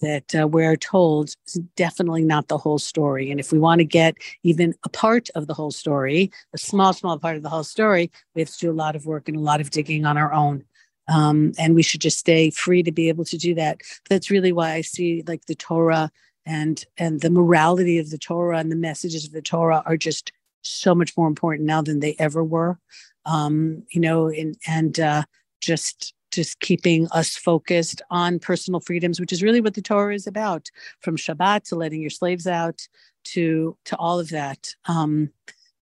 that 0.00 0.34
uh, 0.34 0.48
we're 0.48 0.76
told 0.76 1.34
is 1.46 1.60
definitely 1.76 2.24
not 2.24 2.48
the 2.48 2.58
whole 2.58 2.78
story. 2.78 3.30
And 3.30 3.38
if 3.38 3.52
we 3.52 3.58
want 3.60 3.78
to 3.78 3.84
get 3.84 4.16
even 4.42 4.74
a 4.84 4.88
part 4.88 5.28
of 5.36 5.46
the 5.46 5.54
whole 5.54 5.70
story, 5.70 6.32
a 6.52 6.58
small, 6.58 6.92
small 6.92 7.20
part 7.20 7.36
of 7.36 7.44
the 7.44 7.48
whole 7.48 7.62
story, 7.62 8.10
we 8.34 8.42
have 8.42 8.50
to 8.50 8.58
do 8.58 8.72
a 8.72 8.74
lot 8.74 8.96
of 8.96 9.06
work 9.06 9.28
and 9.28 9.36
a 9.36 9.40
lot 9.40 9.60
of 9.60 9.70
digging 9.70 10.04
on 10.04 10.18
our 10.18 10.32
own 10.32 10.64
um, 11.08 11.52
and 11.58 11.74
we 11.74 11.82
should 11.82 12.00
just 12.00 12.18
stay 12.18 12.50
free 12.50 12.82
to 12.82 12.92
be 12.92 13.08
able 13.08 13.24
to 13.24 13.36
do 13.36 13.54
that 13.54 13.80
that's 14.08 14.30
really 14.30 14.52
why 14.52 14.72
i 14.72 14.80
see 14.80 15.22
like 15.26 15.44
the 15.46 15.54
torah 15.54 16.10
and 16.46 16.84
and 16.98 17.20
the 17.20 17.30
morality 17.30 17.98
of 17.98 18.10
the 18.10 18.18
torah 18.18 18.58
and 18.58 18.70
the 18.70 18.76
messages 18.76 19.24
of 19.24 19.32
the 19.32 19.42
torah 19.42 19.82
are 19.86 19.96
just 19.96 20.32
so 20.62 20.94
much 20.94 21.16
more 21.16 21.26
important 21.26 21.66
now 21.66 21.82
than 21.82 21.98
they 21.98 22.14
ever 22.18 22.44
were. 22.44 22.78
Um, 23.24 23.84
you 23.90 24.00
know 24.00 24.28
and 24.28 24.56
and 24.66 24.98
uh, 24.98 25.22
just 25.60 26.14
just 26.32 26.60
keeping 26.60 27.06
us 27.12 27.36
focused 27.36 28.00
on 28.10 28.38
personal 28.38 28.80
freedoms 28.80 29.20
which 29.20 29.32
is 29.32 29.42
really 29.42 29.60
what 29.60 29.74
the 29.74 29.82
torah 29.82 30.14
is 30.14 30.26
about 30.26 30.68
from 31.00 31.16
shabbat 31.16 31.64
to 31.64 31.76
letting 31.76 32.00
your 32.00 32.10
slaves 32.10 32.46
out 32.46 32.88
to 33.24 33.76
to 33.84 33.96
all 33.96 34.18
of 34.20 34.30
that. 34.30 34.74
Um, 34.86 35.30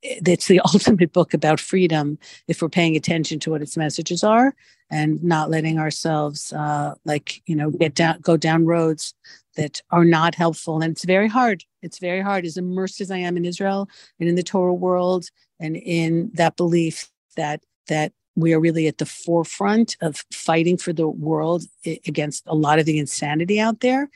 it's 0.02 0.49
the 0.49 0.61
ultimate 0.73 1.12
book 1.12 1.35
about 1.35 1.61
freedom 1.61 2.19
if 2.49 2.62
we're 2.62 2.69
paying 2.69 2.97
attention 2.97 3.38
to 3.40 3.50
what 3.50 3.62
its 3.62 3.76
messages 3.76 4.25
are 4.25 4.54
and 4.90 5.23
not 5.23 5.50
letting 5.50 5.78
ourselves 5.78 6.52
uh, 6.52 6.95
like 7.04 7.42
you 7.47 7.54
know 7.54 7.71
get 7.71 7.95
down 7.95 8.21
go 8.21 8.37
down 8.37 8.64
roads 8.64 9.14
that 9.57 9.83
are 9.90 10.04
not 10.04 10.35
helpful. 10.35 10.80
And 10.80 10.92
it's 10.92 11.04
very 11.04 11.28
hard. 11.28 11.64
It's 11.83 11.99
very 11.99 12.21
hard. 12.21 12.45
As 12.45 12.57
immersed 12.57 13.00
as 13.00 13.11
i 13.11 13.19
am 13.19 13.37
in 13.37 13.45
israel 13.45 13.88
and 14.19 14.28
in 14.28 14.35
the 14.35 14.42
torah 14.42 14.75
world 14.75 15.26
and 15.59 15.76
in 15.76 16.30
that 16.35 16.57
belief 16.57 17.11
that 17.37 17.62
that 17.88 18.12
we 18.37 18.54
are 18.54 18.61
really 18.61 18.87
at 18.87 18.99
the 18.99 19.07
forefront 19.07 19.97
of 20.00 20.25
fighting 20.33 20.76
for 20.76 20.92
the 20.92 21.09
world 21.09 21.64
against 22.07 22.45
a 22.47 22.54
lot 22.54 22.78
of 22.78 22.87
the 22.87 22.99
insanity 22.99 23.61
out 23.61 23.80
there 23.80 24.09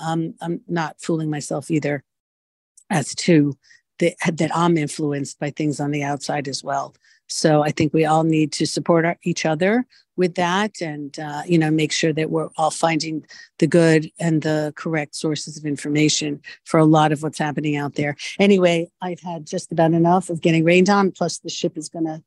um, 0.00 0.34
i'm 0.40 0.60
not 0.68 0.96
fooling 1.00 1.30
myself 1.30 1.70
either 1.70 2.02
as 2.90 3.14
to 3.14 3.56
that, 4.00 4.16
that 4.32 4.54
I'm 4.54 4.76
influenced 4.76 5.38
by 5.38 5.50
things 5.50 5.80
on 5.80 5.92
the 5.92 6.02
outside 6.02 6.48
as 6.48 6.62
well. 6.64 6.94
So 7.28 7.62
I 7.62 7.70
think 7.70 7.94
we 7.94 8.04
all 8.04 8.24
need 8.24 8.50
to 8.52 8.66
support 8.66 9.04
our, 9.04 9.16
each 9.22 9.46
other 9.46 9.86
with 10.16 10.34
that, 10.34 10.82
and 10.82 11.18
uh, 11.18 11.42
you 11.46 11.56
know, 11.56 11.70
make 11.70 11.92
sure 11.92 12.12
that 12.12 12.30
we're 12.30 12.50
all 12.56 12.70
finding 12.70 13.24
the 13.58 13.66
good 13.66 14.10
and 14.18 14.42
the 14.42 14.72
correct 14.76 15.14
sources 15.14 15.56
of 15.56 15.64
information 15.64 16.42
for 16.64 16.78
a 16.78 16.84
lot 16.84 17.12
of 17.12 17.22
what's 17.22 17.38
happening 17.38 17.76
out 17.76 17.94
there. 17.94 18.16
Anyway, 18.38 18.90
I've 19.00 19.20
had 19.20 19.46
just 19.46 19.72
about 19.72 19.92
enough 19.92 20.28
of 20.28 20.42
getting 20.42 20.64
rained 20.64 20.90
on. 20.90 21.12
Plus, 21.12 21.38
the 21.38 21.48
ship 21.48 21.78
is 21.78 21.88
going 21.88 22.04
to 22.04 22.22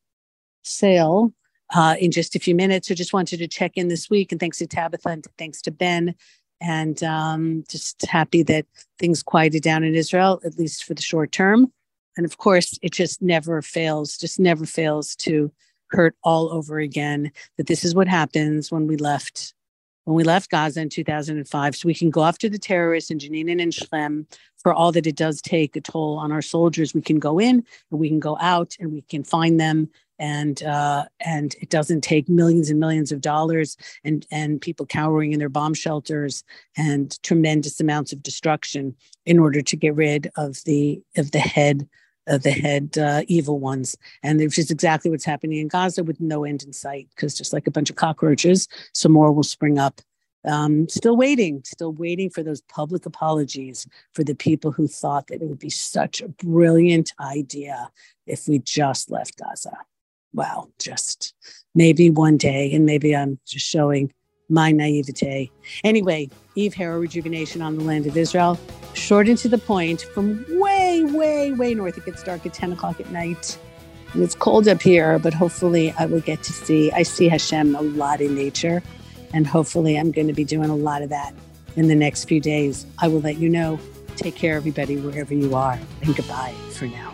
sail 0.63 1.33
uh, 1.75 1.95
in 1.99 2.09
just 2.09 2.35
a 2.35 2.39
few 2.39 2.55
minutes. 2.55 2.87
So 2.87 2.95
just 2.95 3.13
wanted 3.13 3.37
to 3.39 3.47
check 3.47 3.73
in 3.75 3.89
this 3.89 4.09
week, 4.09 4.31
and 4.31 4.39
thanks 4.39 4.57
to 4.59 4.67
Tabitha 4.67 5.09
and 5.09 5.27
thanks 5.37 5.61
to 5.63 5.71
Ben 5.71 6.15
and 6.63 7.03
um, 7.03 7.63
just 7.69 8.03
happy 8.05 8.41
that 8.43 8.65
things 8.97 9.21
quieted 9.21 9.61
down 9.61 9.83
in 9.83 9.95
Israel, 9.95 10.39
at 10.45 10.57
least 10.57 10.85
for 10.85 10.93
the 10.93 11.01
short 11.01 11.31
term. 11.31 11.71
And 12.15 12.25
of 12.25 12.37
course, 12.37 12.79
it 12.81 12.93
just 12.93 13.21
never 13.21 13.61
fails, 13.61 14.17
just 14.17 14.39
never 14.39 14.65
fails 14.65 15.15
to 15.17 15.51
hurt 15.87 16.15
all 16.23 16.51
over 16.51 16.79
again. 16.79 17.31
That 17.57 17.67
this 17.67 17.83
is 17.83 17.93
what 17.93 18.07
happens 18.07 18.71
when 18.71 18.87
we 18.87 18.95
left 18.95 19.53
when 20.05 20.15
we 20.15 20.23
left 20.23 20.49
Gaza 20.49 20.81
in 20.81 20.89
2005. 20.89 21.75
So 21.75 21.87
we 21.87 21.93
can 21.93 22.09
go 22.09 22.23
after 22.23 22.49
the 22.49 22.59
terrorists 22.59 23.11
in 23.11 23.19
Jenin 23.19 23.51
and 23.51 23.61
in 23.61 23.71
Shechem 23.71 24.27
for 24.57 24.73
all 24.73 24.91
that 24.91 25.07
it 25.07 25.15
does 25.15 25.41
take 25.41 25.75
a 25.75 25.81
toll 25.81 26.17
on 26.17 26.31
our 26.31 26.41
soldiers. 26.41 26.93
We 26.93 27.01
can 27.01 27.19
go 27.19 27.39
in 27.39 27.63
and 27.91 27.99
we 27.99 28.09
can 28.09 28.19
go 28.19 28.37
out 28.39 28.75
and 28.79 28.91
we 28.91 29.01
can 29.01 29.23
find 29.23 29.59
them 29.59 29.89
and 30.19 30.63
uh, 30.63 31.05
and 31.19 31.55
it 31.61 31.69
doesn't 31.69 32.01
take 32.01 32.29
millions 32.29 32.69
and 32.69 32.79
millions 32.79 33.11
of 33.11 33.19
dollars 33.19 33.75
and 34.03 34.25
and 34.31 34.61
people 34.61 34.85
cowering 34.85 35.33
in 35.33 35.39
their 35.39 35.49
bomb 35.49 35.73
shelters 35.73 36.43
and 36.77 37.21
tremendous 37.23 37.79
amounts 37.79 38.13
of 38.13 38.21
destruction 38.21 38.95
in 39.25 39.39
order 39.39 39.61
to 39.61 39.75
get 39.75 39.95
rid 39.95 40.29
of 40.37 40.63
the 40.65 41.01
of 41.17 41.31
the 41.31 41.39
head 41.39 41.87
of 42.27 42.43
the 42.43 42.51
head 42.51 42.97
uh, 42.97 43.23
evil 43.27 43.59
ones. 43.59 43.97
And 44.21 44.39
which 44.39 44.57
is 44.57 44.71
exactly 44.71 45.11
what's 45.11 45.25
happening 45.25 45.59
in 45.59 45.67
gaza 45.67 46.03
with 46.03 46.19
no 46.21 46.43
end 46.43 46.63
in 46.63 46.73
sight 46.73 47.09
because 47.15 47.35
just 47.35 47.53
like 47.53 47.67
a 47.67 47.71
bunch 47.71 47.89
of 47.89 47.95
cockroaches 47.95 48.67
some 48.93 49.11
more 49.11 49.31
will 49.31 49.43
spring 49.43 49.77
up. 49.77 50.01
Um, 50.45 50.89
still 50.89 51.15
waiting, 51.15 51.61
still 51.63 51.93
waiting 51.93 52.29
for 52.29 52.43
those 52.43 52.61
public 52.63 53.05
apologies 53.05 53.87
for 54.13 54.25
the 54.25 54.35
people 54.35 54.71
who 54.71 54.87
thought 54.89 55.27
that 55.27 55.41
it 55.41 55.47
would 55.47 55.59
be 55.59 55.69
such 55.69 56.21
a 56.21 56.27
brilliant 56.27 57.13
idea 57.19 57.89
if 58.27 58.47
we 58.47 58.59
just 58.59 59.09
left 59.09 59.37
Gaza. 59.37 59.77
Wow, 60.33 60.67
just 60.79 61.33
maybe 61.73 62.09
one 62.09 62.35
day, 62.35 62.73
and 62.73 62.85
maybe 62.85 63.15
I'm 63.15 63.39
just 63.45 63.65
showing 63.65 64.11
my 64.49 64.71
naivete. 64.71 65.49
Anyway, 65.83 66.29
Eve 66.55 66.73
Harow 66.73 66.99
Rejuvenation 66.99 67.61
on 67.61 67.77
the 67.77 67.83
land 67.83 68.05
of 68.05 68.17
Israel, 68.17 68.59
short 68.93 69.27
and 69.27 69.37
to 69.39 69.47
the 69.47 69.57
point, 69.57 70.01
from 70.01 70.45
way, 70.59 71.03
way, 71.03 71.51
way 71.51 71.73
north. 71.73 71.97
It 71.97 72.05
gets 72.05 72.23
dark 72.23 72.45
at 72.45 72.53
10 72.53 72.73
o'clock 72.73 72.99
at 72.99 73.09
night. 73.11 73.57
And 74.13 74.21
it's 74.21 74.35
cold 74.35 74.67
up 74.67 74.81
here, 74.81 75.17
but 75.17 75.33
hopefully 75.33 75.93
I 75.97 76.05
will 76.05 76.21
get 76.21 76.43
to 76.43 76.53
see, 76.53 76.91
I 76.91 77.03
see 77.03 77.27
Hashem 77.27 77.75
a 77.75 77.81
lot 77.81 78.21
in 78.21 78.35
nature. 78.35 78.83
And 79.33 79.47
hopefully 79.47 79.97
I'm 79.97 80.11
going 80.11 80.27
to 80.27 80.33
be 80.33 80.43
doing 80.43 80.69
a 80.69 80.75
lot 80.75 81.01
of 81.01 81.09
that 81.09 81.33
in 81.75 81.87
the 81.87 81.95
next 81.95 82.25
few 82.25 82.39
days. 82.39 82.85
I 82.99 83.07
will 83.07 83.21
let 83.21 83.37
you 83.37 83.49
know. 83.49 83.79
Take 84.15 84.35
care, 84.35 84.55
everybody, 84.55 84.97
wherever 84.97 85.33
you 85.33 85.55
are. 85.55 85.79
And 86.03 86.15
goodbye 86.15 86.53
for 86.69 86.85
now. 86.85 87.12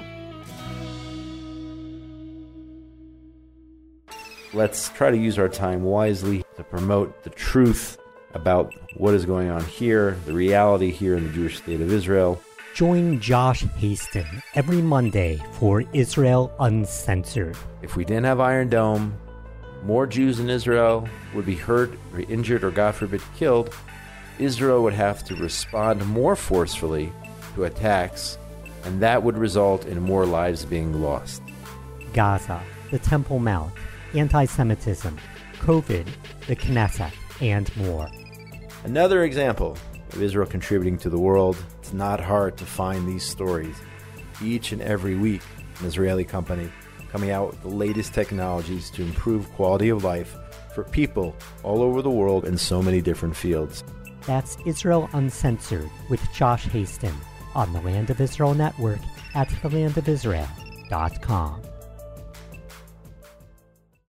Let's 4.51 4.89
try 4.89 5.11
to 5.11 5.17
use 5.17 5.37
our 5.37 5.47
time 5.47 5.83
wisely 5.83 6.43
to 6.57 6.63
promote 6.63 7.23
the 7.23 7.29
truth 7.29 7.99
about 8.33 8.73
what 8.95 9.13
is 9.13 9.23
going 9.23 9.49
on 9.49 9.63
here, 9.63 10.17
the 10.25 10.33
reality 10.33 10.89
here 10.89 11.15
in 11.15 11.27
the 11.27 11.33
Jewish 11.33 11.59
state 11.59 11.81
of 11.81 11.93
Israel. 11.93 12.41
Join 12.73 13.19
Josh 13.19 13.61
Hasten 13.77 14.25
every 14.55 14.81
Monday 14.81 15.39
for 15.53 15.83
Israel 15.93 16.51
Uncensored. 16.59 17.57
If 17.83 17.95
we 17.95 18.03
didn't 18.03 18.23
have 18.23 18.39
Iron 18.39 18.69
Dome, 18.69 19.15
more 19.83 20.07
Jews 20.07 20.39
in 20.39 20.49
Israel 20.49 21.07
would 21.35 21.45
be 21.45 21.55
hurt 21.55 21.91
or 22.13 22.21
injured 22.21 22.63
or, 22.63 22.71
God 22.71 22.95
forbid, 22.95 23.21
killed. 23.37 23.71
Israel 24.39 24.81
would 24.81 24.93
have 24.93 25.23
to 25.25 25.35
respond 25.35 26.03
more 26.07 26.35
forcefully 26.35 27.13
to 27.53 27.65
attacks, 27.65 28.39
and 28.83 28.99
that 28.99 29.21
would 29.21 29.37
result 29.37 29.85
in 29.85 30.01
more 30.01 30.25
lives 30.25 30.65
being 30.65 31.01
lost. 31.03 31.43
Gaza, 32.13 32.63
the 32.89 32.97
Temple 32.99 33.37
Mount, 33.37 33.73
anti 34.13 34.45
Semitism, 34.45 35.17
COVID, 35.59 36.07
the 36.47 36.55
Knesset, 36.55 37.13
and 37.41 37.75
more. 37.77 38.09
Another 38.83 39.23
example 39.23 39.77
of 40.13 40.21
Israel 40.21 40.47
contributing 40.47 40.97
to 40.99 41.09
the 41.09 41.19
world. 41.19 41.57
It's 41.79 41.93
not 41.93 42.19
hard 42.19 42.57
to 42.57 42.65
find 42.65 43.07
these 43.07 43.23
stories. 43.23 43.75
Each 44.43 44.71
and 44.71 44.81
every 44.81 45.15
week, 45.15 45.41
an 45.79 45.85
Israeli 45.85 46.23
company 46.23 46.71
coming 47.11 47.31
out 47.31 47.49
with 47.49 47.61
the 47.61 47.69
latest 47.69 48.13
technologies 48.13 48.89
to 48.91 49.01
improve 49.01 49.51
quality 49.53 49.89
of 49.89 50.03
life 50.03 50.35
for 50.73 50.83
people 50.83 51.35
all 51.63 51.81
over 51.81 52.01
the 52.01 52.09
world 52.09 52.45
in 52.45 52.57
so 52.57 52.81
many 52.81 53.01
different 53.01 53.35
fields. 53.35 53.83
That's 54.25 54.57
Israel 54.65 55.09
Uncensored 55.13 55.89
with 56.09 56.21
Josh 56.33 56.65
Hasten 56.65 57.13
on 57.55 57.73
the 57.73 57.81
Land 57.81 58.09
of 58.09 58.21
Israel 58.21 58.53
Network 58.53 58.99
at 59.33 59.49
thelandofisrael.com. 59.49 61.61